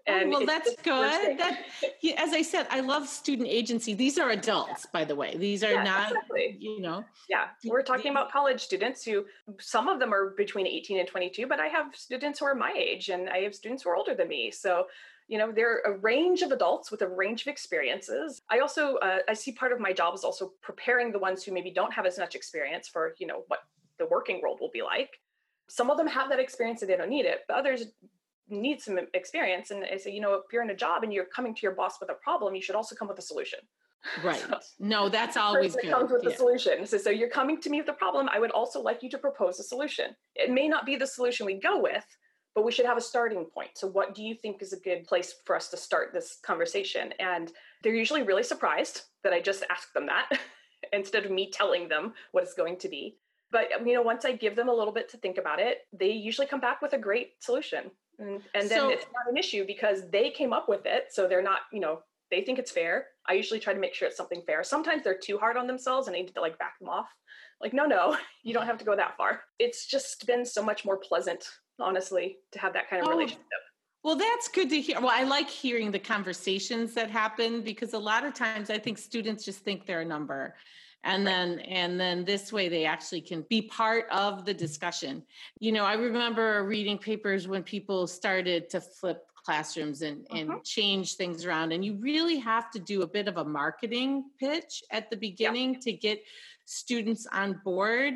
Oh, 0.08 0.14
and 0.14 0.34
oh, 0.34 0.38
well, 0.38 0.46
that's 0.46 0.76
good. 0.84 1.38
That, 1.38 1.64
as 2.18 2.34
I 2.34 2.42
said, 2.42 2.66
I 2.72 2.80
love 2.80 3.08
student 3.08 3.50
agency. 3.50 3.94
These 3.94 4.18
are 4.18 4.30
adults, 4.30 4.86
yeah. 4.86 5.00
by 5.00 5.04
the 5.04 5.16
way. 5.16 5.36
These 5.38 5.64
are 5.64 5.74
yeah, 5.74 5.84
not, 5.84 6.12
exactly. 6.12 6.58
you 6.60 6.82
know. 6.82 7.04
Yeah, 7.30 7.48
we're 7.66 7.84
talking 7.84 8.12
about 8.12 8.32
college 8.32 8.62
students 8.62 9.04
who, 9.04 9.26
some 9.60 9.90
of 9.90 10.00
them 10.00 10.14
are 10.14 10.30
between 10.38 10.66
18 10.66 11.00
and 11.00 11.08
22, 11.08 11.46
but 11.46 11.60
I 11.60 11.68
have 11.68 11.94
students 11.94 12.40
who 12.40 12.46
are 12.46 12.56
my 12.56 12.74
age 12.76 13.10
and 13.10 13.30
I 13.30 13.40
have 13.40 13.54
students 13.54 13.84
who 13.84 13.90
are 13.90 13.98
older 13.98 14.16
than 14.16 14.30
me. 14.30 14.50
So 14.50 14.88
you 15.28 15.38
know 15.38 15.52
they're 15.52 15.82
a 15.82 15.98
range 15.98 16.42
of 16.42 16.52
adults 16.52 16.90
with 16.92 17.02
a 17.02 17.08
range 17.08 17.42
of 17.42 17.48
experiences. 17.48 18.42
I 18.50 18.60
also 18.60 18.96
uh, 18.96 19.20
i 19.28 19.34
see 19.34 19.52
part 19.52 19.72
of 19.72 19.80
my 19.80 19.94
job 19.94 20.16
is 20.16 20.24
also 20.24 20.54
preparing 20.62 21.12
the 21.12 21.20
ones 21.20 21.44
who 21.44 21.52
maybe 21.54 21.72
don't 21.72 21.94
have 21.94 22.06
as 22.06 22.18
much 22.18 22.36
experience 22.36 22.88
for 22.88 23.14
you 23.20 23.28
know 23.28 23.44
what 23.48 23.60
the 24.00 24.08
working 24.08 24.42
world 24.42 24.60
will 24.62 24.72
be 24.72 24.82
like. 24.82 25.20
Some 25.70 25.90
of 25.90 25.98
them 25.98 26.08
have 26.08 26.30
that 26.30 26.40
experience 26.40 26.82
and 26.82 26.90
they 26.90 26.98
don't 26.98 27.10
need 27.10 27.26
it 27.26 27.42
but 27.48 27.58
others 27.58 27.86
need 28.50 28.82
some 28.82 28.98
experience 29.14 29.72
and 29.72 29.84
i 29.94 29.98
say 29.98 30.10
you 30.10 30.22
know 30.22 30.36
if 30.36 30.44
you're 30.54 30.64
in 30.64 30.70
a 30.70 30.76
job 30.76 31.04
and 31.04 31.12
you're 31.12 31.26
coming 31.26 31.54
to 31.54 31.62
your 31.62 31.74
boss 31.74 32.00
with 32.00 32.10
a 32.10 32.14
problem 32.14 32.56
you 32.56 32.62
should 32.62 32.76
also 32.76 32.96
come 32.96 33.10
with 33.10 33.20
a 33.20 33.22
solution. 33.22 33.60
Right. 34.24 34.42
So, 34.48 34.58
no 34.80 35.10
that's 35.10 35.36
always 35.46 35.76
good. 35.76 35.92
comes 35.92 36.12
with 36.12 36.24
yeah. 36.24 36.30
the 36.30 36.36
solution. 36.36 36.86
So, 36.86 36.98
so 36.98 37.10
you're 37.10 37.30
coming 37.30 37.60
to 37.62 37.70
me 37.70 37.82
with 37.82 37.90
a 37.90 37.94
problem 37.94 38.30
i 38.30 38.40
would 38.40 38.52
also 38.52 38.82
like 38.82 39.04
you 39.04 39.10
to 39.10 39.18
propose 39.18 39.60
a 39.60 39.64
solution. 39.64 40.16
It 40.36 40.52
may 40.52 40.68
not 40.70 40.86
be 40.86 40.96
the 40.96 41.08
solution 41.08 41.46
we 41.46 41.60
go 41.60 41.82
with 41.82 42.06
but 42.58 42.66
we 42.66 42.72
should 42.72 42.88
have 42.88 42.98
a 42.98 43.02
starting 43.02 43.46
point. 43.46 43.70
So, 43.76 43.86
what 43.86 44.16
do 44.16 44.24
you 44.24 44.34
think 44.34 44.64
is 44.64 44.74
a 44.74 44.80
good 44.80 45.04
place 45.04 45.36
for 45.46 45.56
us 45.56 45.70
to 45.70 45.78
start 45.78 46.12
this 46.12 46.40
conversation? 46.44 47.14
And 47.20 47.52
they're 47.84 47.94
usually 47.94 48.24
really 48.24 48.42
surprised 48.42 49.02
that 49.24 49.32
I 49.32 49.40
just 49.40 49.64
ask 49.70 49.94
them 49.94 50.08
that 50.08 50.28
instead 50.92 51.24
of 51.24 51.30
me 51.30 51.52
telling 51.52 51.88
them 51.88 52.16
what 52.32 52.44
it's 52.44 52.56
going 52.56 52.78
to 52.78 52.90
be. 52.90 53.20
But 53.52 53.68
um, 53.80 53.86
you 53.86 53.94
know, 53.94 54.02
once 54.02 54.26
I 54.26 54.32
give 54.32 54.56
them 54.56 54.70
a 54.70 54.74
little 54.74 54.92
bit 54.92 55.08
to 55.10 55.18
think 55.18 55.38
about 55.38 55.60
it, 55.60 55.82
they 55.94 56.10
usually 56.10 56.48
come 56.48 56.60
back 56.60 56.82
with 56.82 56.94
a 56.94 56.98
great 56.98 57.34
solution. 57.42 57.92
And, 58.18 58.42
and 58.56 58.68
then 58.68 58.80
so, 58.80 58.90
it's 58.90 59.06
not 59.14 59.30
an 59.30 59.38
issue 59.38 59.64
because 59.68 60.10
they 60.10 60.32
came 60.32 60.52
up 60.52 60.68
with 60.68 60.88
it. 60.88 61.10
So 61.12 61.28
they're 61.28 61.44
not, 61.44 61.60
you 61.72 61.80
know, 61.80 62.00
they 62.32 62.42
think 62.42 62.58
it's 62.58 62.72
fair. 62.72 63.06
I 63.30 63.34
usually 63.34 63.60
try 63.60 63.76
to 63.76 63.80
make 63.80 63.94
sure 63.94 64.08
it's 64.08 64.18
something 64.18 64.42
fair. 64.48 64.64
Sometimes 64.64 65.04
they're 65.04 65.16
too 65.16 65.38
hard 65.38 65.58
on 65.58 65.68
themselves 65.68 66.08
and 66.08 66.16
I 66.16 66.22
need 66.22 66.34
to 66.34 66.42
like 66.42 66.58
back 66.58 66.80
them 66.80 66.90
off. 66.90 67.08
Like, 67.62 67.74
no, 67.74 67.86
no, 67.86 68.18
you 68.44 68.56
don't 68.56 68.66
have 68.66 68.80
to 68.80 68.86
go 68.86 68.96
that 68.96 69.16
far. 69.16 69.42
It's 69.60 69.86
just 69.86 70.26
been 70.26 70.44
so 70.44 70.64
much 70.64 70.86
more 70.86 70.98
pleasant, 70.98 71.48
honestly, 71.80 72.38
to 72.52 72.60
have 72.60 72.74
that 72.74 72.90
kind 72.90 73.02
of 73.02 73.08
oh. 73.08 73.12
relationship. 73.12 73.44
Well, 74.04 74.16
that's 74.16 74.48
good 74.48 74.70
to 74.70 74.80
hear. 74.80 75.02
Well, 75.02 75.12
I 75.12 75.24
like 75.24 75.50
hearing 75.50 75.92
the 75.92 76.00
conversations 76.00 76.94
that 76.94 77.10
happen 77.10 77.62
because 77.62 77.94
a 77.94 78.00
lot 78.00 78.26
of 78.26 78.34
times 78.34 78.70
I 78.70 78.78
think 78.78 78.98
students 78.98 79.44
just 79.44 79.60
think 79.60 79.86
they're 79.86 80.02
a 80.02 80.06
number 80.06 80.56
and 81.04 81.26
then 81.26 81.60
and 81.60 82.00
then 82.00 82.26
this 82.26 82.52
way 82.52 82.70
they 82.70 82.86
actually 82.86 83.22
can 83.22 83.46
be 83.50 83.62
part 83.62 84.06
of 84.12 84.46
the 84.46 84.54
discussion 84.54 85.24
you 85.60 85.72
know 85.72 85.86
i 85.86 85.94
remember 85.94 86.64
reading 86.64 86.98
papers 86.98 87.48
when 87.48 87.64
people 87.64 88.08
started 88.08 88.70
to 88.70 88.82
flip 88.82 89.24
classrooms 89.46 90.02
and 90.02 90.28
and 90.32 90.50
uh-huh. 90.50 90.60
change 90.64 91.16
things 91.16 91.46
around 91.46 91.72
and 91.72 91.84
you 91.84 91.96
really 91.96 92.38
have 92.38 92.70
to 92.70 92.80
do 92.80 93.02
a 93.02 93.08
bit 93.08 93.28
of 93.28 93.38
a 93.38 93.46
marketing 93.46 94.26
pitch 94.40 94.84
at 94.92 95.10
the 95.10 95.16
beginning 95.16 95.74
yeah. 95.74 95.80
to 95.80 95.94
get 95.94 96.22
students 96.66 97.26
on 97.32 97.60
board 97.64 98.16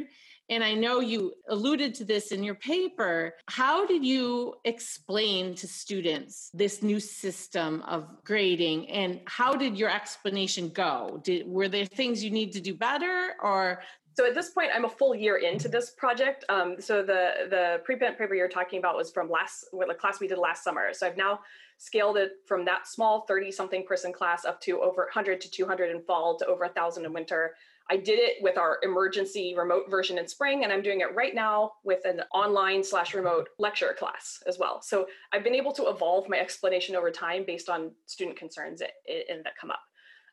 and 0.50 0.64
I 0.64 0.74
know 0.74 1.00
you 1.00 1.34
alluded 1.50 1.96
to 1.96 2.06
this 2.06 2.32
in 2.32 2.44
your 2.44 2.56
paper. 2.56 3.34
How 3.48 3.86
did 3.86 4.04
you 4.04 4.56
explain 4.66 5.56
to 5.56 5.68
students 5.68 6.52
this 6.54 6.84
new 6.84 7.00
system 7.00 7.82
of 7.84 8.08
grading? 8.24 8.90
And 8.90 9.22
how 9.26 9.54
did 9.54 9.78
your 9.78 9.90
explanation 9.90 10.70
go? 10.70 11.22
Did, 11.24 11.48
were 11.48 11.70
there 11.70 11.86
things 11.86 12.24
you 12.24 12.32
need 12.32 12.52
to 12.54 12.62
do 12.62 12.74
better 12.74 13.34
or? 13.42 13.82
So 14.18 14.28
at 14.28 14.36
this 14.36 14.50
point 14.50 14.72
i'm 14.76 14.84
a 14.84 14.90
full 14.90 15.16
year 15.16 15.38
into 15.38 15.70
this 15.70 15.92
project. 15.92 16.44
Um, 16.50 16.76
so 16.80 17.02
the 17.02 17.48
the 17.50 17.82
preprint 17.88 18.18
paper 18.18 18.36
you're 18.36 18.50
talking 18.50 18.78
about 18.78 18.98
was 18.98 19.10
from 19.10 19.30
last 19.30 19.68
what 19.72 19.88
the 19.88 19.94
class 19.94 20.20
we 20.20 20.28
did 20.28 20.38
last 20.38 20.66
summer. 20.66 20.94
So 20.94 21.08
i've 21.08 21.16
now 21.16 21.40
scaled 21.78 22.18
it 22.18 22.34
from 22.46 22.66
that 22.66 22.88
small 22.88 23.22
30 23.22 23.52
something 23.52 23.86
person 23.86 24.12
class 24.12 24.44
up 24.44 24.60
to 24.62 24.82
over 24.82 25.04
100 25.04 25.42
to 25.42 25.50
200 25.50 25.90
in 25.96 26.02
fall 26.04 26.38
to 26.38 26.46
over 26.46 26.66
1000 26.66 27.06
in 27.06 27.14
winter 27.14 27.56
I 27.92 27.98
did 27.98 28.20
it 28.20 28.38
with 28.42 28.58
our 28.58 28.80
emergency 28.84 29.54
remote 29.56 29.90
version 29.90 30.18
in 30.18 30.26
spring, 30.26 30.64
and 30.64 30.72
I'm 30.72 30.82
doing 30.82 31.02
it 31.02 31.14
right 31.14 31.36
now 31.36 31.74
with 31.84 32.06
an 32.06 32.22
online 32.34 32.86
slash 32.86 33.14
remote 33.14 33.50
lecture 33.60 33.94
class 34.00 34.42
as 34.48 34.58
well. 34.58 34.82
So 34.82 35.08
I've 35.34 35.44
been 35.44 35.54
able 35.54 35.74
to 35.74 35.90
evolve 35.90 36.30
my 36.30 36.38
explanation 36.38 36.96
over 36.96 37.12
time 37.12 37.44
based 37.46 37.70
on 37.70 37.92
student 38.06 38.38
concerns 38.38 38.80
that, 38.80 38.92
that 39.08 39.58
come 39.60 39.72
up. 39.72 39.82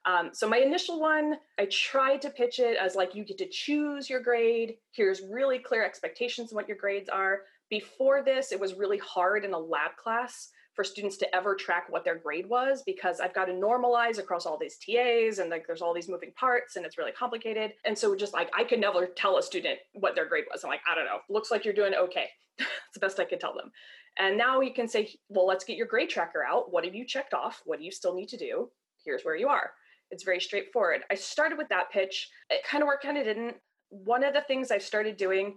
Um, 0.07 0.31
so 0.33 0.49
my 0.49 0.59
initial 0.59 1.01
one, 1.01 1.35
I 1.59 1.67
tried 1.67 2.23
to 2.23 2.31
pitch 2.31 2.61
it 2.61 2.79
as 2.81 2.95
like 2.95 3.17
you 3.17 3.25
get 3.25 3.39
to 3.39 3.49
choose 3.49 4.09
your 4.09 4.21
grade. 4.21 4.77
Here's 4.93 5.21
really 5.21 5.59
clear 5.59 5.85
expectations 5.85 6.53
of 6.53 6.57
what 6.57 6.69
your 6.69 6.77
grades 6.77 7.09
are. 7.09 7.41
Before 7.71 8.23
this, 8.23 8.53
it 8.53 8.61
was 8.61 8.75
really 8.75 8.99
hard 8.99 9.45
in 9.45 9.53
a 9.53 9.59
lab 9.59 9.97
class 9.97 10.51
for 10.79 10.85
students 10.85 11.17
to 11.17 11.35
ever 11.35 11.57
track 11.57 11.87
what 11.89 12.05
their 12.05 12.15
grade 12.15 12.49
was 12.49 12.85
because 12.87 13.19
I've 13.19 13.35
got 13.35 13.47
to 13.47 13.53
normalize 13.53 14.21
across 14.21 14.47
all 14.47 14.57
these 14.57 14.79
TAs 14.79 15.41
and 15.41 15.51
like 15.51 15.67
there's 15.67 15.83
all 15.83 15.93
these 15.93 16.09
moving 16.09 16.31
parts 16.37 16.77
and 16.77 16.87
it's 16.87 16.97
really 16.97 17.11
complicated. 17.11 17.73
And 17.85 17.99
so 17.99 18.15
just 18.15 18.33
like 18.33 18.49
I 18.57 18.63
could 18.63 18.79
never 18.79 19.07
tell 19.07 19.39
a 19.39 19.43
student 19.43 19.81
what 19.95 20.15
their 20.15 20.29
grade 20.29 20.45
was. 20.49 20.63
I'm 20.63 20.71
like, 20.71 20.83
I 20.89 20.95
don't 20.95 21.07
know, 21.07 21.19
looks 21.29 21.51
like 21.51 21.65
you're 21.65 21.75
doing 21.75 21.95
okay. 21.95 22.29
It's 22.61 22.95
the 22.95 23.01
best 23.01 23.19
I 23.19 23.25
could 23.25 23.41
tell 23.41 23.57
them. 23.57 23.73
And 24.21 24.39
now 24.39 24.61
you 24.61 24.73
can 24.73 24.87
say, 24.87 25.11
well, 25.29 25.49
let's 25.49 25.65
get 25.65 25.77
your 25.77 25.89
grade 25.89 26.11
tracker 26.11 26.45
out. 26.49 26.73
What 26.73 26.85
have 26.85 26.95
you 26.95 27.05
checked 27.05 27.35
off? 27.35 27.61
What 27.67 27.81
do 27.81 27.85
you 27.85 27.91
still 27.91 28.15
need 28.15 28.29
to 28.29 28.37
do? 28.37 28.71
Here's 29.05 29.25
where 29.25 29.37
you 29.37 29.49
are. 29.49 29.73
It's 30.13 30.23
very 30.23 30.41
straightforward. 30.41 31.01
I 31.11 31.17
started 31.17 31.59
with 31.59 31.69
that 31.71 31.91
pitch. 31.91 32.31
It 32.51 32.63
kind 32.63 32.85
of 32.85 32.87
worked, 32.87 33.03
kind 33.03 33.19
of 33.19 33.25
didn't. 33.25 33.57
One 33.89 34.23
of 34.23 34.33
the 34.33 34.43
things 34.43 34.71
I 34.71 34.79
started 34.79 35.17
doing 35.17 35.57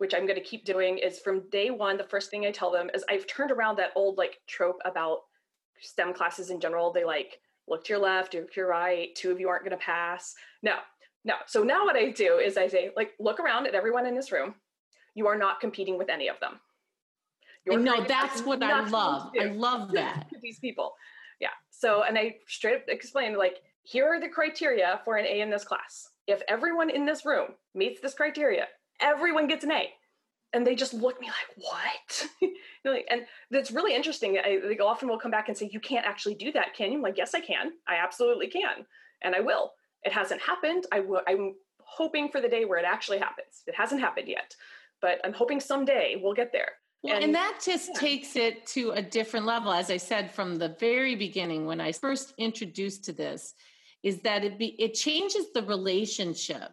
which 0.00 0.14
I'm 0.14 0.24
going 0.24 0.38
to 0.38 0.44
keep 0.44 0.64
doing, 0.64 0.96
is 0.96 1.18
from 1.18 1.48
day 1.50 1.70
one, 1.70 1.98
the 1.98 2.04
first 2.04 2.30
thing 2.30 2.46
I 2.46 2.50
tell 2.50 2.70
them 2.70 2.88
is 2.94 3.04
I've 3.10 3.26
turned 3.26 3.50
around 3.50 3.76
that 3.76 3.90
old 3.94 4.16
like 4.16 4.38
trope 4.46 4.78
about 4.86 5.18
STEM 5.78 6.14
classes 6.14 6.48
in 6.48 6.58
general. 6.58 6.90
They 6.90 7.04
like 7.04 7.38
look 7.68 7.84
to 7.84 7.90
your 7.90 7.98
left, 7.98 8.32
look 8.32 8.50
to 8.50 8.60
your 8.60 8.68
right, 8.68 9.14
two 9.14 9.30
of 9.30 9.38
you 9.38 9.50
aren't 9.50 9.62
going 9.62 9.78
to 9.78 9.84
pass. 9.84 10.34
No, 10.62 10.76
no. 11.26 11.34
So 11.46 11.62
now 11.62 11.84
what 11.84 11.96
I 11.96 12.12
do 12.12 12.38
is 12.38 12.56
I 12.56 12.66
say, 12.66 12.90
like, 12.96 13.12
look 13.20 13.40
around 13.40 13.66
at 13.66 13.74
everyone 13.74 14.06
in 14.06 14.14
this 14.14 14.32
room. 14.32 14.54
You 15.14 15.26
are 15.26 15.36
not 15.36 15.60
competing 15.60 15.98
with 15.98 16.08
any 16.08 16.28
of 16.28 16.40
them. 16.40 16.60
no, 17.66 18.02
that's 18.02 18.40
what 18.40 18.62
I 18.62 18.88
love. 18.88 19.32
I 19.38 19.48
love 19.48 19.92
that. 19.92 20.28
These 20.40 20.60
people. 20.60 20.94
Yeah. 21.40 21.48
So, 21.70 22.04
and 22.04 22.16
I 22.18 22.36
straight 22.48 22.76
up 22.76 22.82
explain, 22.88 23.36
like, 23.36 23.58
here 23.82 24.06
are 24.06 24.18
the 24.18 24.28
criteria 24.28 25.00
for 25.04 25.16
an 25.16 25.26
A 25.26 25.40
in 25.42 25.50
this 25.50 25.64
class. 25.64 26.08
If 26.26 26.40
everyone 26.48 26.88
in 26.88 27.04
this 27.04 27.26
room 27.26 27.48
meets 27.74 28.00
this 28.00 28.14
criteria, 28.14 28.66
everyone 29.00 29.48
gets 29.48 29.64
an 29.64 29.72
A. 29.72 29.88
And 30.52 30.66
they 30.66 30.74
just 30.74 30.92
look 30.92 31.14
at 31.14 31.20
me 31.20 31.28
like, 31.28 31.64
what? 31.64 32.96
and 33.10 33.22
that's 33.52 33.70
really 33.70 33.94
interesting. 33.94 34.36
I 34.38 34.58
they 34.66 34.78
often 34.78 35.08
will 35.08 35.18
come 35.18 35.30
back 35.30 35.48
and 35.48 35.56
say, 35.56 35.70
you 35.72 35.78
can't 35.78 36.04
actually 36.04 36.34
do 36.34 36.50
that, 36.52 36.74
can 36.74 36.90
you? 36.90 36.98
I'm 36.98 37.02
like, 37.02 37.16
yes, 37.16 37.34
I 37.34 37.40
can. 37.40 37.72
I 37.86 37.96
absolutely 38.02 38.48
can. 38.48 38.84
And 39.22 39.36
I 39.36 39.40
will. 39.40 39.72
It 40.02 40.12
hasn't 40.12 40.40
happened. 40.40 40.86
I 40.90 41.00
will, 41.00 41.20
I'm 41.28 41.54
hoping 41.84 42.30
for 42.30 42.40
the 42.40 42.48
day 42.48 42.64
where 42.64 42.80
it 42.80 42.84
actually 42.84 43.18
happens. 43.18 43.62
It 43.66 43.76
hasn't 43.76 44.00
happened 44.00 44.26
yet, 44.26 44.54
but 45.00 45.20
I'm 45.24 45.32
hoping 45.32 45.60
someday 45.60 46.20
we'll 46.20 46.34
get 46.34 46.52
there. 46.52 46.72
Well, 47.02 47.14
and, 47.14 47.24
and, 47.24 47.34
that 47.34 47.60
just 47.64 47.90
yeah. 47.94 48.00
takes 48.00 48.36
it 48.36 48.66
to 48.68 48.90
a 48.90 49.02
different 49.02 49.46
level. 49.46 49.72
As 49.72 49.90
I 49.90 49.96
said 49.96 50.30
from 50.30 50.56
the 50.56 50.76
very 50.80 51.14
beginning, 51.14 51.66
when 51.66 51.80
I 51.80 51.92
first 51.92 52.34
introduced 52.38 53.04
to 53.04 53.12
this, 53.12 53.54
is 54.02 54.20
that 54.20 54.44
it 54.44 54.58
be 54.58 54.76
it 54.78 54.94
changes 54.94 55.46
the 55.52 55.62
relationship 55.62 56.72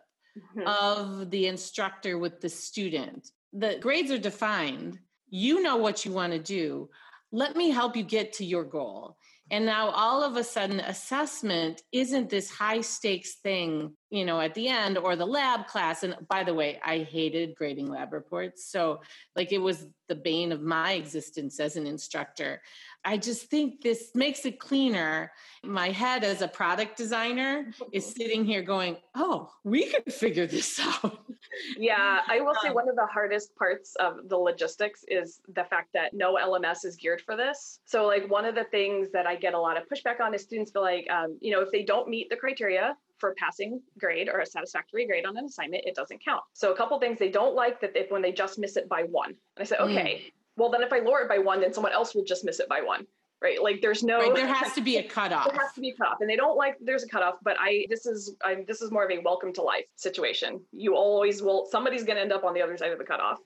mm-hmm. 0.55 0.67
of 0.67 1.29
the 1.31 1.47
instructor 1.47 2.17
with 2.17 2.41
the 2.41 2.49
student. 2.49 3.31
The 3.53 3.77
grades 3.79 4.11
are 4.11 4.17
defined. 4.17 4.99
You 5.29 5.61
know 5.61 5.77
what 5.77 6.05
you 6.05 6.11
want 6.11 6.33
to 6.33 6.39
do. 6.39 6.89
Let 7.31 7.55
me 7.55 7.69
help 7.69 7.95
you 7.95 8.03
get 8.03 8.33
to 8.33 8.45
your 8.45 8.63
goal. 8.63 9.17
And 9.49 9.65
now 9.65 9.89
all 9.91 10.23
of 10.23 10.35
a 10.35 10.43
sudden, 10.43 10.81
assessment 10.81 11.81
isn't 11.93 12.29
this 12.29 12.49
high 12.49 12.81
stakes 12.81 13.35
thing, 13.35 13.93
you 14.09 14.25
know, 14.25 14.41
at 14.41 14.53
the 14.53 14.67
end 14.67 14.97
or 14.97 15.15
the 15.15 15.25
lab 15.25 15.67
class. 15.67 16.03
And 16.03 16.15
by 16.27 16.43
the 16.43 16.53
way, 16.53 16.79
I 16.83 16.99
hated 16.99 17.55
grading 17.55 17.87
lab 17.89 18.11
reports. 18.11 18.69
So, 18.69 18.99
like, 19.37 19.53
it 19.53 19.59
was 19.59 19.87
the 20.09 20.15
bane 20.15 20.51
of 20.51 20.61
my 20.61 20.93
existence 20.93 21.61
as 21.61 21.77
an 21.77 21.87
instructor. 21.87 22.61
I 23.07 23.15
just 23.15 23.49
think 23.49 23.81
this 23.81 24.11
makes 24.13 24.45
it 24.45 24.59
cleaner. 24.59 25.31
My 25.63 25.91
head 25.91 26.25
as 26.25 26.41
a 26.41 26.47
product 26.47 26.97
designer 26.97 27.71
is 27.93 28.05
sitting 28.17 28.43
here 28.43 28.61
going, 28.61 28.97
oh, 29.15 29.49
we 29.63 29.85
can 29.85 30.03
figure 30.11 30.45
this 30.45 30.77
out. 31.03 31.17
Yeah, 31.77 32.19
I 32.27 32.41
will 32.41 32.53
say 32.61 32.67
um, 32.67 32.73
one 32.75 32.89
of 32.89 32.97
the 32.97 33.05
hardest 33.05 33.55
parts 33.55 33.95
of 33.95 34.27
the 34.27 34.35
logistics 34.35 35.05
is 35.07 35.39
the 35.55 35.63
fact 35.63 35.93
that 35.93 36.13
no 36.13 36.35
LMS 36.35 36.83
is 36.83 36.97
geared 36.97 37.21
for 37.21 37.37
this. 37.37 37.79
So, 37.85 38.05
like, 38.05 38.29
one 38.29 38.43
of 38.43 38.55
the 38.55 38.65
things 38.65 39.09
that 39.13 39.25
I 39.25 39.37
get 39.37 39.53
a 39.53 39.59
lot 39.59 39.77
of 39.77 39.83
pushback 39.87 40.19
on 40.19 40.33
is 40.33 40.41
students 40.41 40.71
feel 40.71 40.81
like, 40.81 41.09
um, 41.09 41.37
you 41.39 41.51
know, 41.51 41.61
if 41.61 41.71
they 41.71 41.83
don't 41.83 42.09
meet 42.09 42.29
the 42.29 42.35
criteria, 42.35 42.97
for 43.17 43.33
passing 43.39 43.81
grade 43.97 44.29
or 44.31 44.41
a 44.41 44.45
satisfactory 44.45 45.07
grade 45.07 45.25
on 45.25 45.35
an 45.37 45.45
assignment, 45.45 45.83
it 45.87 45.95
doesn't 45.95 46.23
count. 46.23 46.43
So 46.53 46.71
a 46.71 46.77
couple 46.77 46.99
things 46.99 47.17
they 47.17 47.31
don't 47.31 47.55
like 47.55 47.81
that 47.81 47.95
if 47.95 48.11
when 48.11 48.21
they 48.21 48.31
just 48.31 48.59
miss 48.59 48.77
it 48.77 48.87
by 48.87 49.05
one. 49.09 49.29
And 49.29 49.37
I 49.57 49.63
said, 49.63 49.79
okay, 49.79 50.21
mm 50.27 50.31
well, 50.57 50.69
then 50.69 50.81
if 50.81 50.91
I 50.91 50.99
lower 50.99 51.21
it 51.21 51.29
by 51.29 51.37
one, 51.37 51.61
then 51.61 51.73
someone 51.73 51.93
else 51.93 52.13
will 52.13 52.23
just 52.23 52.43
miss 52.43 52.59
it 52.59 52.67
by 52.67 52.81
one. 52.81 53.07
Right. 53.39 53.61
Like 53.61 53.81
there's 53.81 54.01
no, 54.01 54.17
right, 54.17 54.33
there 54.33 54.51
has 54.51 54.73
to 54.73 54.81
be 54.81 54.97
a 54.97 55.03
cutoff. 55.07 55.45
There 55.45 55.61
has 55.61 55.71
to 55.73 55.81
be 55.81 55.89
a 55.89 55.95
cutoff. 55.95 56.21
And 56.21 56.29
they 56.29 56.35
don't 56.35 56.57
like 56.57 56.75
there's 56.81 57.03
a 57.03 57.07
cutoff, 57.07 57.35
but 57.43 57.55
I, 57.59 57.85
this 57.87 58.07
is, 58.07 58.35
I, 58.43 58.65
this 58.67 58.81
is 58.81 58.89
more 58.89 59.05
of 59.05 59.11
a 59.11 59.19
welcome 59.19 59.53
to 59.53 59.61
life 59.61 59.85
situation. 59.95 60.59
You 60.71 60.95
always 60.95 61.43
will, 61.43 61.67
somebody's 61.69 62.03
going 62.03 62.15
to 62.15 62.21
end 62.21 62.33
up 62.33 62.43
on 62.43 62.55
the 62.55 62.63
other 62.63 62.75
side 62.77 62.91
of 62.91 62.97
the 62.97 63.03
cutoff 63.03 63.39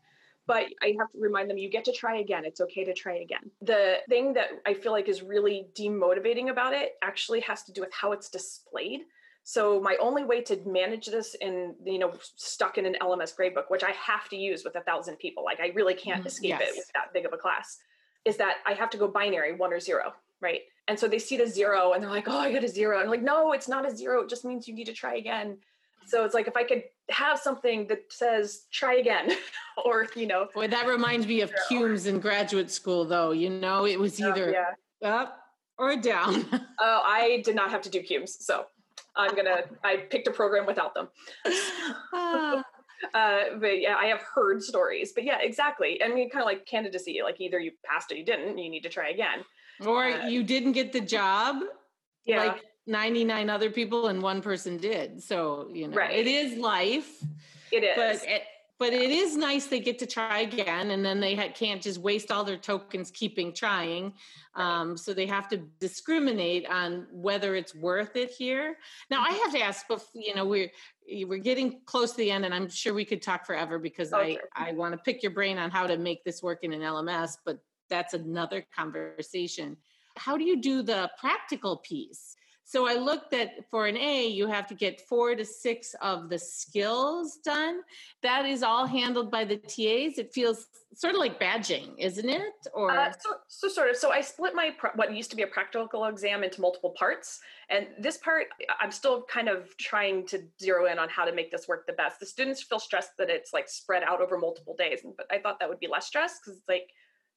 but 0.47 0.65
I 0.81 0.95
have 0.99 1.11
to 1.11 1.19
remind 1.19 1.49
them 1.49 1.57
you 1.57 1.69
get 1.69 1.85
to 1.85 1.93
try 1.93 2.17
again. 2.17 2.45
It's 2.45 2.61
okay 2.61 2.83
to 2.83 2.93
try 2.93 3.17
again. 3.19 3.49
The 3.61 3.99
thing 4.09 4.33
that 4.33 4.47
I 4.65 4.73
feel 4.73 4.91
like 4.91 5.07
is 5.07 5.21
really 5.21 5.67
demotivating 5.79 6.49
about 6.49 6.73
it 6.73 6.95
actually 7.01 7.41
has 7.41 7.63
to 7.63 7.71
do 7.71 7.81
with 7.81 7.93
how 7.93 8.11
it's 8.11 8.29
displayed. 8.29 9.01
So 9.43 9.81
my 9.81 9.97
only 9.99 10.23
way 10.23 10.41
to 10.43 10.59
manage 10.65 11.07
this 11.07 11.35
in, 11.35 11.75
you 11.83 11.99
know, 11.99 12.13
stuck 12.35 12.77
in 12.77 12.85
an 12.85 12.95
LMS 13.01 13.35
gradebook, 13.35 13.69
which 13.69 13.83
I 13.83 13.91
have 13.91 14.29
to 14.29 14.35
use 14.35 14.63
with 14.63 14.75
a 14.75 14.81
thousand 14.81 15.17
people, 15.17 15.43
like 15.43 15.59
I 15.59 15.71
really 15.75 15.95
can't 15.95 16.19
mm-hmm. 16.19 16.27
escape 16.27 16.49
yes. 16.59 16.69
it 16.69 16.75
with 16.75 16.91
that 16.93 17.13
big 17.13 17.25
of 17.25 17.33
a 17.33 17.37
class, 17.37 17.79
is 18.23 18.37
that 18.37 18.57
I 18.65 18.73
have 18.73 18.89
to 18.91 18.97
go 18.97 19.07
binary, 19.07 19.55
one 19.55 19.73
or 19.73 19.79
zero, 19.79 20.13
right? 20.41 20.61
And 20.87 20.99
so 20.99 21.07
they 21.07 21.19
see 21.19 21.37
the 21.37 21.47
zero 21.47 21.93
and 21.93 22.03
they're 22.03 22.09
like, 22.09 22.27
oh, 22.27 22.37
I 22.37 22.51
got 22.51 22.63
a 22.63 22.67
zero. 22.67 22.97
And 22.97 23.05
I'm 23.05 23.09
like, 23.09 23.23
no, 23.23 23.53
it's 23.53 23.67
not 23.67 23.85
a 23.85 23.95
zero. 23.95 24.21
It 24.21 24.29
just 24.29 24.45
means 24.45 24.67
you 24.67 24.75
need 24.75 24.85
to 24.85 24.93
try 24.93 25.15
again. 25.15 25.57
So 26.05 26.25
it's 26.25 26.33
like 26.33 26.47
if 26.47 26.57
I 26.57 26.63
could 26.63 26.83
have 27.09 27.39
something 27.39 27.87
that 27.87 28.03
says 28.09 28.65
try 28.71 28.95
again, 28.95 29.31
or 29.85 30.07
you 30.15 30.27
know. 30.27 30.47
Boy, 30.53 30.67
that 30.67 30.87
reminds 30.87 31.27
me 31.27 31.41
of 31.41 31.51
cumes 31.67 32.07
in 32.07 32.19
graduate 32.19 32.71
school, 32.71 33.05
though. 33.05 33.31
You 33.31 33.49
know, 33.49 33.85
it 33.85 33.99
was 33.99 34.19
oh, 34.21 34.29
either 34.29 34.51
yeah. 35.01 35.09
up 35.09 35.37
or 35.77 35.95
down. 35.95 36.45
oh, 36.79 37.01
I 37.05 37.41
did 37.45 37.55
not 37.55 37.71
have 37.71 37.81
to 37.83 37.89
do 37.89 38.01
cumes, 38.01 38.43
so 38.43 38.65
I'm 39.15 39.35
gonna. 39.35 39.63
I 39.83 39.97
picked 40.09 40.27
a 40.27 40.31
program 40.31 40.65
without 40.65 40.93
them. 40.93 41.09
Ah. 42.13 42.63
uh, 43.13 43.39
but 43.59 43.79
yeah, 43.79 43.95
I 43.99 44.05
have 44.05 44.21
heard 44.21 44.61
stories. 44.61 45.11
But 45.13 45.23
yeah, 45.23 45.39
exactly. 45.41 46.01
I 46.03 46.07
mean, 46.07 46.29
kind 46.29 46.41
of 46.41 46.45
like 46.45 46.65
candidacy. 46.65 47.21
Like 47.23 47.39
either 47.41 47.59
you 47.59 47.71
passed 47.85 48.11
or 48.11 48.15
you 48.15 48.25
didn't. 48.25 48.57
You 48.57 48.69
need 48.69 48.83
to 48.83 48.89
try 48.89 49.09
again. 49.09 49.43
Or 49.85 50.05
uh, 50.05 50.27
you 50.27 50.43
didn't 50.43 50.73
get 50.73 50.93
the 50.93 51.01
job. 51.01 51.63
Yeah. 52.25 52.45
Like 52.45 52.61
99 52.87 53.49
other 53.49 53.69
people 53.69 54.07
and 54.07 54.21
one 54.21 54.41
person 54.41 54.77
did. 54.77 55.21
So 55.21 55.69
you 55.73 55.87
know, 55.87 55.95
right. 55.95 56.17
it 56.17 56.27
is 56.27 56.57
life. 56.57 57.23
It 57.71 57.83
is. 57.83 57.95
But 57.95 58.29
it, 58.29 58.43
but 58.81 58.93
it 58.93 59.11
is 59.11 59.37
nice 59.37 59.67
they 59.67 59.79
get 59.79 59.99
to 59.99 60.07
try 60.07 60.39
again 60.39 60.89
and 60.89 61.05
then 61.05 61.19
they 61.19 61.35
ha- 61.35 61.53
can't 61.53 61.83
just 61.83 61.99
waste 61.99 62.31
all 62.31 62.43
their 62.43 62.57
tokens 62.57 63.11
keeping 63.11 63.53
trying. 63.53 64.11
Um, 64.55 64.97
so 64.97 65.13
they 65.13 65.27
have 65.27 65.47
to 65.49 65.57
discriminate 65.79 66.67
on 66.67 67.05
whether 67.11 67.53
it's 67.53 67.75
worth 67.75 68.15
it 68.15 68.31
here. 68.31 68.77
Now 69.11 69.21
i 69.21 69.29
mm-hmm. 69.29 69.43
have 69.43 69.51
to 69.53 69.61
ask 69.61 69.85
but 69.87 70.03
you 70.15 70.33
know 70.33 70.45
we're 70.47 70.71
we're 71.27 71.37
getting 71.37 71.81
close 71.85 72.11
to 72.11 72.17
the 72.17 72.31
end 72.31 72.43
and 72.45 72.53
i'm 72.53 72.69
sure 72.69 72.93
we 72.93 73.05
could 73.05 73.21
talk 73.21 73.45
forever 73.45 73.77
because 73.77 74.13
okay. 74.13 74.39
i 74.55 74.69
i 74.69 74.71
want 74.71 74.93
to 74.93 74.97
pick 74.97 75.21
your 75.21 75.31
brain 75.31 75.57
on 75.59 75.69
how 75.69 75.85
to 75.85 75.97
make 75.97 76.23
this 76.23 76.41
work 76.41 76.59
in 76.63 76.73
an 76.73 76.81
lms 76.81 77.37
but 77.45 77.59
that's 77.91 78.15
another 78.15 78.65
conversation. 78.75 79.77
How 80.17 80.37
do 80.37 80.43
you 80.43 80.59
do 80.59 80.81
the 80.81 81.11
practical 81.19 81.77
piece 81.77 82.35
so 82.71 82.87
I 82.87 82.93
looked 82.93 83.33
at 83.33 83.69
for 83.69 83.87
an 83.87 83.97
A, 83.97 84.27
you 84.27 84.47
have 84.47 84.65
to 84.67 84.73
get 84.73 85.01
four 85.01 85.35
to 85.35 85.43
six 85.43 85.93
of 86.01 86.29
the 86.29 86.39
skills 86.39 87.39
done. 87.43 87.81
That 88.23 88.45
is 88.45 88.63
all 88.63 88.85
handled 88.85 89.29
by 89.29 89.43
the 89.43 89.57
TAs. 89.57 90.17
It 90.17 90.31
feels 90.33 90.67
sort 90.95 91.13
of 91.13 91.19
like 91.19 91.37
badging, 91.37 91.95
isn't 91.97 92.29
it? 92.29 92.53
Or 92.73 92.89
uh, 92.89 93.11
so, 93.11 93.31
so 93.49 93.67
sort 93.67 93.89
of. 93.89 93.97
So 93.97 94.11
I 94.11 94.21
split 94.21 94.55
my 94.55 94.71
what 94.95 95.13
used 95.13 95.29
to 95.31 95.35
be 95.35 95.41
a 95.41 95.47
practical 95.47 96.05
exam 96.05 96.45
into 96.45 96.61
multiple 96.61 96.91
parts, 96.97 97.41
and 97.69 97.87
this 97.99 98.15
part 98.19 98.45
I'm 98.79 98.91
still 98.91 99.23
kind 99.23 99.49
of 99.49 99.75
trying 99.75 100.25
to 100.27 100.41
zero 100.61 100.85
in 100.89 100.97
on 100.97 101.09
how 101.09 101.25
to 101.25 101.33
make 101.33 101.51
this 101.51 101.67
work 101.67 101.85
the 101.87 101.93
best. 101.93 102.21
The 102.21 102.25
students 102.25 102.63
feel 102.63 102.79
stressed 102.79 103.17
that 103.17 103.29
it's 103.29 103.51
like 103.51 103.67
spread 103.67 104.01
out 104.01 104.21
over 104.21 104.37
multiple 104.37 104.77
days, 104.77 105.01
but 105.17 105.25
I 105.29 105.39
thought 105.39 105.59
that 105.59 105.67
would 105.67 105.81
be 105.81 105.87
less 105.87 106.07
stress 106.07 106.39
because 106.39 106.59
it's 106.59 106.69
like 106.69 106.89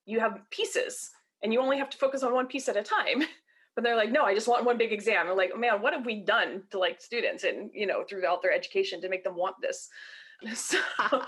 you 0.07 0.20
have 0.20 0.38
pieces 0.51 1.11
and 1.42 1.53
you 1.53 1.61
only 1.61 1.79
have 1.79 1.90
to 1.90 1.99
focus 1.99 2.23
on 2.23 2.33
one 2.33 2.47
piece 2.47 2.68
at 2.68 2.77
a 2.77 2.85
time. 2.85 3.25
but 3.75 3.85
they're 3.85 3.97
like 3.97 4.11
no 4.13 4.25
i 4.25 4.35
just 4.35 4.49
want 4.49 4.65
one 4.65 4.79
big 4.79 4.93
exam. 4.93 5.29
I'm 5.29 5.37
like 5.37 5.57
man 5.59 5.83
what 5.83 5.93
have 5.93 6.07
we 6.07 6.21
done 6.21 6.63
to 6.71 6.79
like 6.79 7.01
students 7.01 7.45
and 7.45 7.71
you 7.73 7.87
know 7.87 8.05
throughout 8.09 8.43
their 8.43 8.53
education 8.53 9.01
to 9.03 9.09
make 9.09 9.25
them 9.25 9.37
want 9.37 9.57
this? 9.61 9.89
So, 10.55 10.79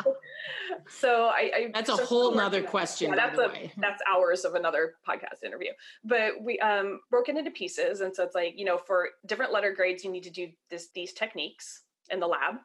so 0.89 1.27
I, 1.27 1.51
I 1.55 1.71
that's 1.73 1.89
a 1.89 1.97
whole 1.97 2.35
nother 2.35 2.63
question. 2.63 3.11
Yeah, 3.11 3.17
that's 3.17 3.39
a, 3.39 3.73
that's 3.81 4.03
hours 4.11 4.45
of 4.45 4.57
another 4.57 4.95
podcast 5.09 5.43
interview. 5.45 5.71
But 6.05 6.33
we 6.43 6.59
um 6.59 7.01
broke 7.11 7.31
it 7.31 7.37
into 7.37 7.51
pieces, 7.51 8.03
and 8.03 8.15
so 8.15 8.25
it's 8.25 8.35
like 8.35 8.55
you 8.57 8.65
know 8.67 8.77
for 8.77 9.11
different 9.25 9.53
letter 9.53 9.73
grades 9.73 10.05
you 10.05 10.11
need 10.11 10.25
to 10.25 10.31
do 10.31 10.49
this 10.71 10.89
these 10.95 11.15
techniques 11.15 11.85
in 12.11 12.21
the 12.21 12.27
lab, 12.27 12.57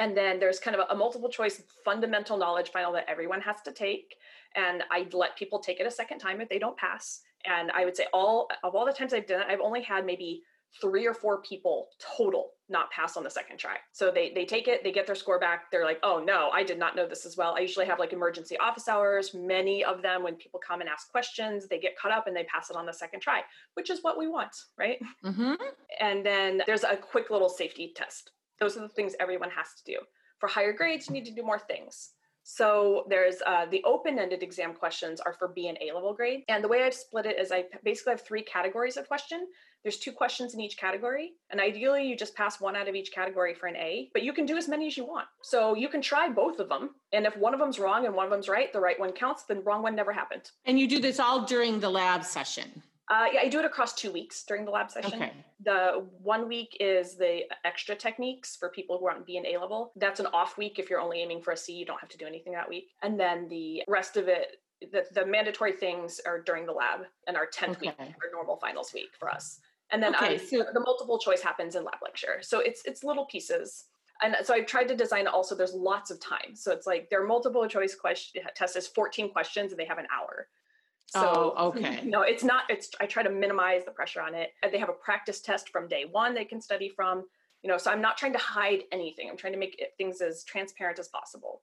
and 0.00 0.16
then 0.16 0.40
there's 0.40 0.58
kind 0.58 0.74
of 0.74 0.84
a, 0.88 0.92
a 0.92 0.96
multiple 0.96 1.28
choice 1.28 1.62
fundamental 1.84 2.36
knowledge 2.36 2.70
final 2.70 2.92
that 2.94 3.04
everyone 3.08 3.40
has 3.42 3.56
to 3.64 3.70
take, 3.70 4.16
and 4.56 4.82
I 4.90 5.06
let 5.12 5.36
people 5.36 5.60
take 5.60 5.78
it 5.78 5.86
a 5.86 5.92
second 5.92 6.18
time 6.18 6.40
if 6.40 6.48
they 6.48 6.58
don't 6.58 6.76
pass 6.76 7.20
and 7.44 7.70
I 7.72 7.84
would 7.84 7.96
say 7.96 8.06
all 8.12 8.48
of 8.62 8.74
all 8.74 8.86
the 8.86 8.92
times 8.92 9.12
I've 9.12 9.26
done 9.26 9.42
it, 9.42 9.46
I've 9.48 9.60
only 9.60 9.82
had 9.82 10.04
maybe 10.04 10.42
three 10.80 11.06
or 11.06 11.14
four 11.14 11.40
people 11.42 11.88
total 11.98 12.50
not 12.68 12.90
pass 12.90 13.16
on 13.16 13.24
the 13.24 13.30
second 13.30 13.56
try. 13.56 13.76
So 13.92 14.10
they 14.10 14.32
they 14.34 14.44
take 14.44 14.68
it, 14.68 14.84
they 14.84 14.92
get 14.92 15.06
their 15.06 15.14
score 15.14 15.38
back. 15.38 15.70
They're 15.70 15.84
like, 15.84 15.98
"Oh 16.02 16.22
no, 16.22 16.50
I 16.50 16.62
did 16.62 16.78
not 16.78 16.94
know 16.94 17.06
this 17.06 17.24
as 17.24 17.36
well." 17.36 17.54
I 17.56 17.60
usually 17.60 17.86
have 17.86 17.98
like 17.98 18.12
emergency 18.12 18.58
office 18.58 18.88
hours. 18.88 19.32
Many 19.34 19.84
of 19.84 20.02
them 20.02 20.22
when 20.22 20.34
people 20.36 20.60
come 20.60 20.80
and 20.80 20.88
ask 20.88 21.10
questions, 21.10 21.66
they 21.68 21.78
get 21.78 21.98
caught 21.98 22.12
up 22.12 22.26
and 22.26 22.36
they 22.36 22.44
pass 22.44 22.70
it 22.70 22.76
on 22.76 22.86
the 22.86 22.92
second 22.92 23.20
try, 23.20 23.42
which 23.74 23.90
is 23.90 24.02
what 24.02 24.18
we 24.18 24.28
want, 24.28 24.54
right? 24.76 24.98
Mm-hmm. 25.24 25.54
And 26.00 26.24
then 26.24 26.62
there's 26.66 26.84
a 26.84 26.96
quick 26.96 27.30
little 27.30 27.48
safety 27.48 27.92
test. 27.96 28.32
Those 28.60 28.76
are 28.76 28.80
the 28.80 28.88
things 28.88 29.14
everyone 29.18 29.50
has 29.50 29.68
to 29.74 29.84
do. 29.84 29.98
For 30.38 30.48
higher 30.48 30.72
grades, 30.72 31.08
you 31.08 31.14
need 31.14 31.24
to 31.26 31.34
do 31.34 31.42
more 31.42 31.58
things. 31.58 32.10
So 32.50 33.04
there's 33.10 33.42
uh, 33.46 33.66
the 33.66 33.84
open-ended 33.84 34.42
exam 34.42 34.72
questions 34.72 35.20
are 35.20 35.34
for 35.34 35.48
B 35.48 35.68
and 35.68 35.76
A 35.82 35.94
level 35.94 36.14
grade. 36.14 36.44
And 36.48 36.64
the 36.64 36.68
way 36.68 36.82
I've 36.82 36.94
split 36.94 37.26
it 37.26 37.38
is 37.38 37.52
I 37.52 37.66
basically 37.84 38.12
have 38.12 38.22
three 38.22 38.42
categories 38.42 38.96
of 38.96 39.06
question. 39.06 39.46
There's 39.82 39.98
two 39.98 40.12
questions 40.12 40.54
in 40.54 40.60
each 40.60 40.78
category. 40.78 41.34
And 41.50 41.60
ideally 41.60 42.08
you 42.08 42.16
just 42.16 42.34
pass 42.34 42.58
one 42.58 42.74
out 42.74 42.88
of 42.88 42.94
each 42.94 43.12
category 43.12 43.52
for 43.52 43.66
an 43.66 43.76
A, 43.76 44.08
but 44.14 44.22
you 44.22 44.32
can 44.32 44.46
do 44.46 44.56
as 44.56 44.66
many 44.66 44.86
as 44.86 44.96
you 44.96 45.04
want. 45.06 45.26
So 45.42 45.74
you 45.74 45.90
can 45.90 46.00
try 46.00 46.30
both 46.30 46.58
of 46.58 46.70
them. 46.70 46.94
And 47.12 47.26
if 47.26 47.36
one 47.36 47.52
of 47.52 47.60
them's 47.60 47.78
wrong 47.78 48.06
and 48.06 48.14
one 48.14 48.24
of 48.24 48.30
them's 48.30 48.48
right, 48.48 48.72
the 48.72 48.80
right 48.80 48.98
one 48.98 49.12
counts, 49.12 49.44
the 49.44 49.56
wrong 49.56 49.82
one 49.82 49.94
never 49.94 50.12
happened. 50.12 50.50
And 50.64 50.80
you 50.80 50.88
do 50.88 51.00
this 51.00 51.20
all 51.20 51.42
during 51.42 51.80
the 51.80 51.90
lab 51.90 52.24
session. 52.24 52.82
Uh, 53.10 53.26
yeah, 53.32 53.40
I 53.40 53.48
do 53.48 53.58
it 53.58 53.64
across 53.64 53.94
two 53.94 54.12
weeks 54.12 54.44
during 54.44 54.64
the 54.64 54.70
lab 54.70 54.90
session. 54.90 55.14
Okay. 55.14 55.32
The 55.64 56.06
one 56.22 56.46
week 56.46 56.76
is 56.78 57.16
the 57.16 57.42
extra 57.64 57.94
techniques 57.94 58.56
for 58.56 58.68
people 58.68 58.98
who 58.98 59.06
aren't 59.06 59.26
B 59.26 59.38
and 59.38 59.46
A 59.46 59.58
level. 59.58 59.92
That's 59.96 60.20
an 60.20 60.26
off 60.26 60.58
week 60.58 60.78
if 60.78 60.90
you're 60.90 61.00
only 61.00 61.22
aiming 61.22 61.40
for 61.40 61.52
a 61.52 61.56
C. 61.56 61.72
You 61.72 61.86
don't 61.86 62.00
have 62.00 62.10
to 62.10 62.18
do 62.18 62.26
anything 62.26 62.52
that 62.52 62.68
week. 62.68 62.90
And 63.02 63.18
then 63.18 63.48
the 63.48 63.82
rest 63.88 64.16
of 64.16 64.28
it, 64.28 64.58
the, 64.92 65.04
the 65.12 65.24
mandatory 65.24 65.72
things 65.72 66.20
are 66.26 66.40
during 66.40 66.66
the 66.66 66.72
lab 66.72 67.00
and 67.26 67.36
our 67.36 67.46
10th 67.46 67.70
okay. 67.70 67.86
week, 67.86 67.94
our 67.98 68.30
normal 68.32 68.56
finals 68.56 68.92
week 68.92 69.10
for 69.18 69.30
us. 69.30 69.60
And 69.90 70.02
then 70.02 70.14
okay, 70.14 70.34
I, 70.34 70.36
so 70.36 70.66
the 70.74 70.80
multiple 70.80 71.18
choice 71.18 71.40
happens 71.40 71.76
in 71.76 71.84
lab 71.84 71.94
lecture. 72.02 72.40
So 72.42 72.60
it's 72.60 72.82
it's 72.84 73.02
little 73.02 73.24
pieces 73.24 73.84
and 74.22 74.36
so 74.42 74.54
I've 74.54 74.66
tried 74.66 74.88
to 74.88 74.96
design 74.96 75.26
also. 75.26 75.54
There's 75.54 75.74
lots 75.74 76.10
of 76.10 76.20
time, 76.20 76.54
so 76.54 76.72
it's 76.72 76.86
like 76.86 77.08
their 77.08 77.26
multiple 77.26 77.66
choice 77.68 77.94
question 77.94 78.42
test 78.54 78.76
is 78.76 78.88
14 78.88 79.30
questions, 79.30 79.72
and 79.72 79.78
they 79.78 79.84
have 79.84 79.98
an 79.98 80.06
hour. 80.16 80.48
So, 81.08 81.54
oh, 81.56 81.68
okay. 81.68 82.02
No, 82.04 82.22
it's 82.22 82.44
not. 82.44 82.64
It's 82.68 82.90
I 83.00 83.06
try 83.06 83.22
to 83.22 83.30
minimize 83.30 83.84
the 83.84 83.90
pressure 83.90 84.20
on 84.20 84.34
it. 84.34 84.50
They 84.70 84.78
have 84.78 84.88
a 84.88 84.94
practice 84.94 85.40
test 85.40 85.70
from 85.70 85.88
day 85.88 86.04
one 86.10 86.34
they 86.34 86.44
can 86.44 86.60
study 86.60 86.90
from. 86.94 87.24
You 87.62 87.70
know, 87.70 87.78
so 87.78 87.90
I'm 87.90 88.00
not 88.00 88.16
trying 88.16 88.34
to 88.34 88.38
hide 88.38 88.82
anything. 88.92 89.28
I'm 89.28 89.36
trying 89.36 89.52
to 89.54 89.58
make 89.58 89.80
it, 89.80 89.94
things 89.98 90.20
as 90.20 90.44
transparent 90.44 90.98
as 91.00 91.08
possible. 91.08 91.62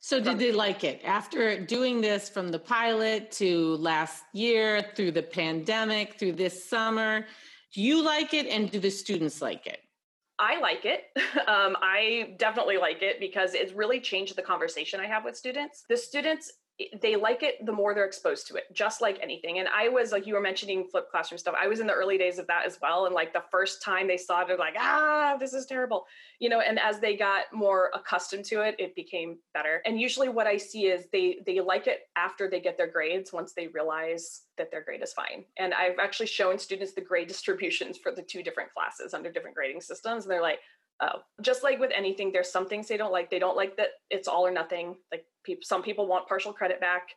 So, 0.00 0.20
did 0.20 0.38
they 0.38 0.52
like 0.52 0.82
it 0.84 1.02
after 1.04 1.60
doing 1.60 2.00
this 2.00 2.28
from 2.28 2.48
the 2.48 2.58
pilot 2.58 3.30
to 3.32 3.76
last 3.76 4.24
year 4.32 4.82
through 4.94 5.12
the 5.12 5.22
pandemic 5.22 6.18
through 6.18 6.32
this 6.32 6.68
summer? 6.68 7.26
Do 7.74 7.82
you 7.82 8.02
like 8.02 8.34
it, 8.34 8.46
and 8.46 8.70
do 8.70 8.80
the 8.80 8.90
students 8.90 9.40
like 9.40 9.66
it? 9.66 9.80
I 10.38 10.58
like 10.58 10.84
it. 10.84 11.04
Um, 11.46 11.76
I 11.80 12.34
definitely 12.38 12.76
like 12.76 13.02
it 13.02 13.18
because 13.18 13.54
it's 13.54 13.72
really 13.72 14.00
changed 14.00 14.36
the 14.36 14.42
conversation 14.42 15.00
I 15.00 15.06
have 15.06 15.24
with 15.24 15.36
students. 15.36 15.84
The 15.88 15.96
students 15.96 16.52
they 17.00 17.16
like 17.16 17.42
it 17.42 17.64
the 17.66 17.72
more 17.72 17.94
they're 17.94 18.06
exposed 18.06 18.46
to 18.46 18.54
it 18.54 18.64
just 18.72 19.00
like 19.00 19.18
anything. 19.22 19.58
And 19.58 19.68
i 19.68 19.88
was 19.88 20.12
like 20.12 20.26
you 20.26 20.34
were 20.34 20.40
mentioning 20.40 20.84
flipped 20.84 21.10
classroom 21.10 21.38
stuff 21.38 21.54
i 21.60 21.66
was 21.66 21.80
in 21.80 21.86
the 21.86 21.92
early 21.92 22.18
days 22.18 22.38
of 22.38 22.46
that 22.46 22.66
as 22.66 22.78
well. 22.80 23.06
And 23.06 23.14
like 23.14 23.32
the 23.32 23.44
first 23.50 23.82
time 23.82 24.06
they 24.06 24.16
saw 24.16 24.42
it 24.42 24.48
they're 24.48 24.56
like 24.56 24.76
ah 24.78 25.36
this 25.38 25.52
is 25.52 25.66
terrible 25.66 26.06
you 26.38 26.48
know? 26.48 26.60
And 26.60 26.78
as 26.78 27.00
they 27.00 27.16
got 27.16 27.44
more 27.52 27.90
accustomed 27.94 28.44
to 28.46 28.62
it 28.62 28.76
it 28.78 28.94
became 28.94 29.38
better. 29.54 29.82
And 29.84 30.00
usually 30.00 30.28
what 30.28 30.46
i 30.46 30.56
see 30.56 30.86
is 30.86 31.06
they 31.12 31.38
they 31.46 31.60
like 31.60 31.86
it 31.86 32.08
after 32.16 32.48
they 32.48 32.60
get 32.60 32.76
their 32.76 32.90
grades 32.90 33.32
once 33.32 33.52
they 33.52 33.68
realize 33.68 34.42
that 34.56 34.70
their 34.70 34.82
grade 34.82 35.02
is 35.02 35.12
fine. 35.12 35.44
And 35.58 35.74
i've 35.74 35.98
actually 35.98 36.26
shown 36.26 36.58
students 36.58 36.94
the 36.94 37.00
grade 37.00 37.28
distributions 37.28 37.98
for 37.98 38.12
the 38.12 38.22
two 38.22 38.42
different 38.42 38.72
classes 38.72 39.14
under 39.14 39.30
different 39.30 39.56
grading 39.56 39.80
systems 39.80 40.24
and 40.24 40.30
they're 40.30 40.42
like 40.42 40.60
oh 41.00 41.22
just 41.40 41.62
like 41.62 41.78
with 41.78 41.90
anything 41.94 42.32
there's 42.32 42.50
some 42.50 42.68
things 42.68 42.88
they 42.88 42.96
don't 42.96 43.12
like. 43.12 43.30
They 43.30 43.38
don't 43.38 43.56
like 43.56 43.76
that 43.76 43.88
it's 44.10 44.28
all 44.28 44.46
or 44.46 44.50
nothing. 44.50 44.96
Like 45.10 45.24
people 45.44 45.62
some 45.64 45.82
people 45.82 46.06
want 46.06 46.28
partial 46.28 46.52
credit 46.52 46.80
back 46.80 47.08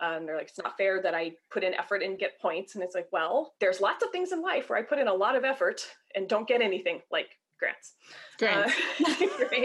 um, 0.00 0.26
they're 0.26 0.36
like 0.36 0.48
it's 0.48 0.58
not 0.58 0.76
fair 0.76 1.02
that 1.02 1.14
i 1.14 1.32
put 1.50 1.64
in 1.64 1.74
effort 1.74 2.02
and 2.02 2.18
get 2.18 2.40
points. 2.40 2.74
And 2.74 2.84
it's 2.84 2.94
like 2.94 3.08
well 3.12 3.54
there's 3.60 3.80
lots 3.80 4.04
of 4.04 4.10
things 4.10 4.32
in 4.32 4.42
life 4.42 4.70
where 4.70 4.78
i 4.78 4.82
put 4.82 4.98
in 4.98 5.08
a 5.08 5.14
lot 5.14 5.36
of 5.36 5.44
effort 5.44 5.82
and 6.14 6.28
don't 6.28 6.48
get 6.48 6.62
anything 6.62 7.00
like 7.10 7.30
grants. 7.58 7.94
Grants. 8.38 8.74
Uh, 9.04 9.64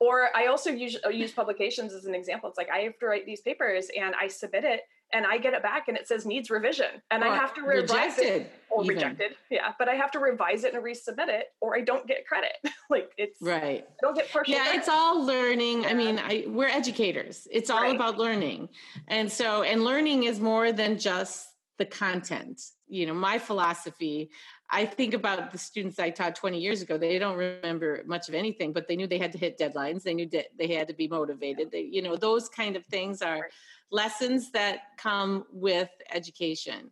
or 0.00 0.28
i 0.36 0.46
also 0.46 0.70
use, 0.70 0.96
use 1.10 1.32
publications 1.32 1.92
as 1.92 2.04
an 2.04 2.14
example. 2.14 2.48
It's 2.48 2.58
like 2.58 2.70
i 2.70 2.78
have 2.80 2.98
to 2.98 3.06
write 3.06 3.26
these 3.26 3.40
papers 3.40 3.88
and 3.98 4.14
i 4.20 4.28
submit 4.28 4.64
it 4.64 4.82
and 5.12 5.24
I 5.26 5.38
get 5.38 5.54
it 5.54 5.62
back 5.62 5.88
and 5.88 5.96
it 5.96 6.06
says 6.06 6.26
needs 6.26 6.50
revision 6.50 6.86
and 7.10 7.22
or 7.22 7.28
I 7.28 7.36
have 7.36 7.54
to 7.54 7.62
revise 7.62 8.16
rejected, 8.18 8.42
it 8.42 8.52
or 8.68 8.84
even. 8.84 8.96
rejected. 8.96 9.32
Yeah. 9.50 9.72
But 9.78 9.88
I 9.88 9.94
have 9.94 10.10
to 10.12 10.18
revise 10.18 10.64
it 10.64 10.74
and 10.74 10.84
resubmit 10.84 11.28
it 11.28 11.46
or 11.60 11.76
I 11.76 11.80
don't 11.80 12.06
get 12.06 12.26
credit. 12.26 12.52
like 12.90 13.10
it's 13.16 13.40
right. 13.40 13.86
I 13.88 14.00
don't 14.02 14.14
get 14.14 14.30
partial. 14.30 14.52
Yeah. 14.52 14.64
Credit. 14.64 14.78
It's 14.78 14.88
all 14.88 15.24
learning. 15.24 15.82
Yeah. 15.82 15.88
I 15.88 15.94
mean, 15.94 16.18
I, 16.18 16.44
we're 16.48 16.68
educators. 16.68 17.48
It's 17.50 17.70
all 17.70 17.82
right. 17.82 17.94
about 17.94 18.18
learning. 18.18 18.68
And 19.08 19.30
so, 19.30 19.62
and 19.62 19.84
learning 19.84 20.24
is 20.24 20.40
more 20.40 20.72
than 20.72 20.98
just 20.98 21.48
the 21.78 21.86
content. 21.86 22.60
You 22.88 23.06
know, 23.06 23.14
my 23.14 23.38
philosophy, 23.38 24.30
I 24.70 24.84
think 24.84 25.14
about 25.14 25.50
the 25.52 25.58
students 25.58 25.98
I 25.98 26.10
taught 26.10 26.34
20 26.34 26.58
years 26.58 26.82
ago. 26.82 26.98
They 26.98 27.18
don't 27.18 27.36
remember 27.36 28.02
much 28.06 28.28
of 28.28 28.34
anything, 28.34 28.72
but 28.72 28.88
they 28.88 28.96
knew 28.96 29.06
they 29.06 29.18
had 29.18 29.32
to 29.32 29.38
hit 29.38 29.58
deadlines. 29.58 30.02
They 30.02 30.14
knew 30.14 30.28
that 30.30 30.46
they 30.58 30.68
had 30.68 30.88
to 30.88 30.94
be 30.94 31.08
motivated. 31.08 31.70
They, 31.70 31.82
you 31.82 32.02
know, 32.02 32.16
those 32.16 32.48
kind 32.48 32.76
of 32.76 32.84
things 32.86 33.22
are 33.22 33.48
lessons 33.90 34.50
that 34.52 34.80
come 34.96 35.44
with 35.52 35.90
education. 36.12 36.90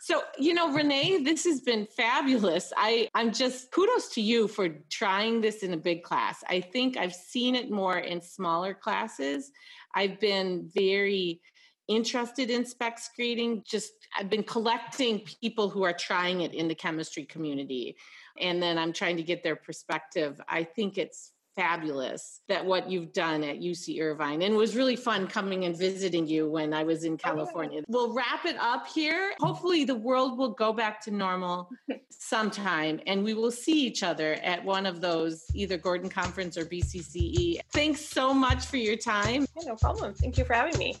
So, 0.00 0.22
you 0.38 0.54
know, 0.54 0.72
Renee, 0.72 1.24
this 1.24 1.44
has 1.44 1.60
been 1.60 1.86
fabulous. 1.96 2.72
I, 2.76 3.08
I'm 3.14 3.32
just 3.32 3.72
kudos 3.72 4.08
to 4.10 4.20
you 4.20 4.46
for 4.46 4.68
trying 4.90 5.40
this 5.40 5.64
in 5.64 5.72
a 5.74 5.76
big 5.76 6.04
class. 6.04 6.44
I 6.48 6.60
think 6.60 6.96
I've 6.96 7.14
seen 7.14 7.56
it 7.56 7.70
more 7.70 7.98
in 7.98 8.20
smaller 8.20 8.74
classes. 8.74 9.50
I've 9.94 10.20
been 10.20 10.70
very 10.72 11.40
interested 11.88 12.48
in 12.48 12.64
specs 12.64 13.10
grading. 13.16 13.64
Just 13.66 13.92
I've 14.16 14.30
been 14.30 14.44
collecting 14.44 15.20
people 15.40 15.68
who 15.68 15.82
are 15.82 15.92
trying 15.92 16.42
it 16.42 16.54
in 16.54 16.68
the 16.68 16.74
chemistry 16.76 17.24
community. 17.24 17.96
And 18.40 18.62
then 18.62 18.78
I'm 18.78 18.92
trying 18.92 19.16
to 19.16 19.24
get 19.24 19.42
their 19.42 19.56
perspective. 19.56 20.40
I 20.48 20.62
think 20.62 20.96
it's 20.96 21.32
fabulous 21.58 22.40
that 22.46 22.64
what 22.64 22.88
you've 22.88 23.12
done 23.12 23.42
at 23.42 23.58
UC 23.58 24.00
Irvine 24.00 24.42
and 24.42 24.54
it 24.54 24.56
was 24.56 24.76
really 24.76 24.94
fun 24.94 25.26
coming 25.26 25.64
and 25.64 25.76
visiting 25.76 26.24
you 26.24 26.48
when 26.48 26.72
I 26.72 26.84
was 26.84 27.02
in 27.02 27.14
oh, 27.14 27.16
California. 27.16 27.82
We'll 27.88 28.14
wrap 28.14 28.44
it 28.44 28.56
up 28.60 28.86
here. 28.86 29.32
Hopefully 29.40 29.84
the 29.84 29.96
world 29.96 30.38
will 30.38 30.52
go 30.52 30.72
back 30.72 31.00
to 31.06 31.10
normal 31.10 31.68
sometime 32.10 33.00
and 33.08 33.24
we 33.24 33.34
will 33.34 33.50
see 33.50 33.84
each 33.84 34.04
other 34.04 34.34
at 34.34 34.64
one 34.64 34.86
of 34.86 35.00
those 35.00 35.46
either 35.52 35.76
Gordon 35.76 36.08
Conference 36.08 36.56
or 36.56 36.64
BCCE. 36.64 37.58
Thanks 37.72 38.02
so 38.02 38.32
much 38.32 38.64
for 38.66 38.76
your 38.76 38.96
time. 38.96 39.44
Yeah, 39.56 39.70
no 39.70 39.74
problem. 39.74 40.14
Thank 40.14 40.38
you 40.38 40.44
for 40.44 40.54
having 40.54 40.78
me. 40.78 40.96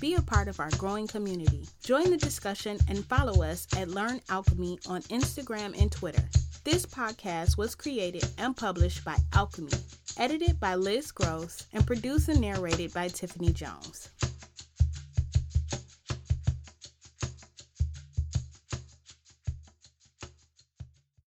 Be 0.00 0.14
a 0.14 0.22
part 0.22 0.48
of 0.48 0.60
our 0.60 0.70
growing 0.78 1.06
community. 1.06 1.68
Join 1.84 2.10
the 2.10 2.16
discussion 2.16 2.78
and 2.88 3.04
follow 3.04 3.42
us 3.42 3.66
at 3.76 3.88
Learn 3.88 4.20
Alchemie 4.30 4.78
on 4.88 5.02
Instagram 5.02 5.78
and 5.78 5.92
Twitter. 5.92 6.26
This 6.66 6.84
podcast 6.84 7.56
was 7.56 7.76
created 7.76 8.28
and 8.38 8.56
published 8.56 9.04
by 9.04 9.18
Alchemie, 9.30 9.80
edited 10.18 10.58
by 10.58 10.74
Liz 10.74 11.12
Gross, 11.12 11.64
and 11.72 11.86
produced 11.86 12.28
and 12.28 12.40
narrated 12.40 12.92
by 12.92 13.06
Tiffany 13.06 13.52
Jones. 13.52 14.08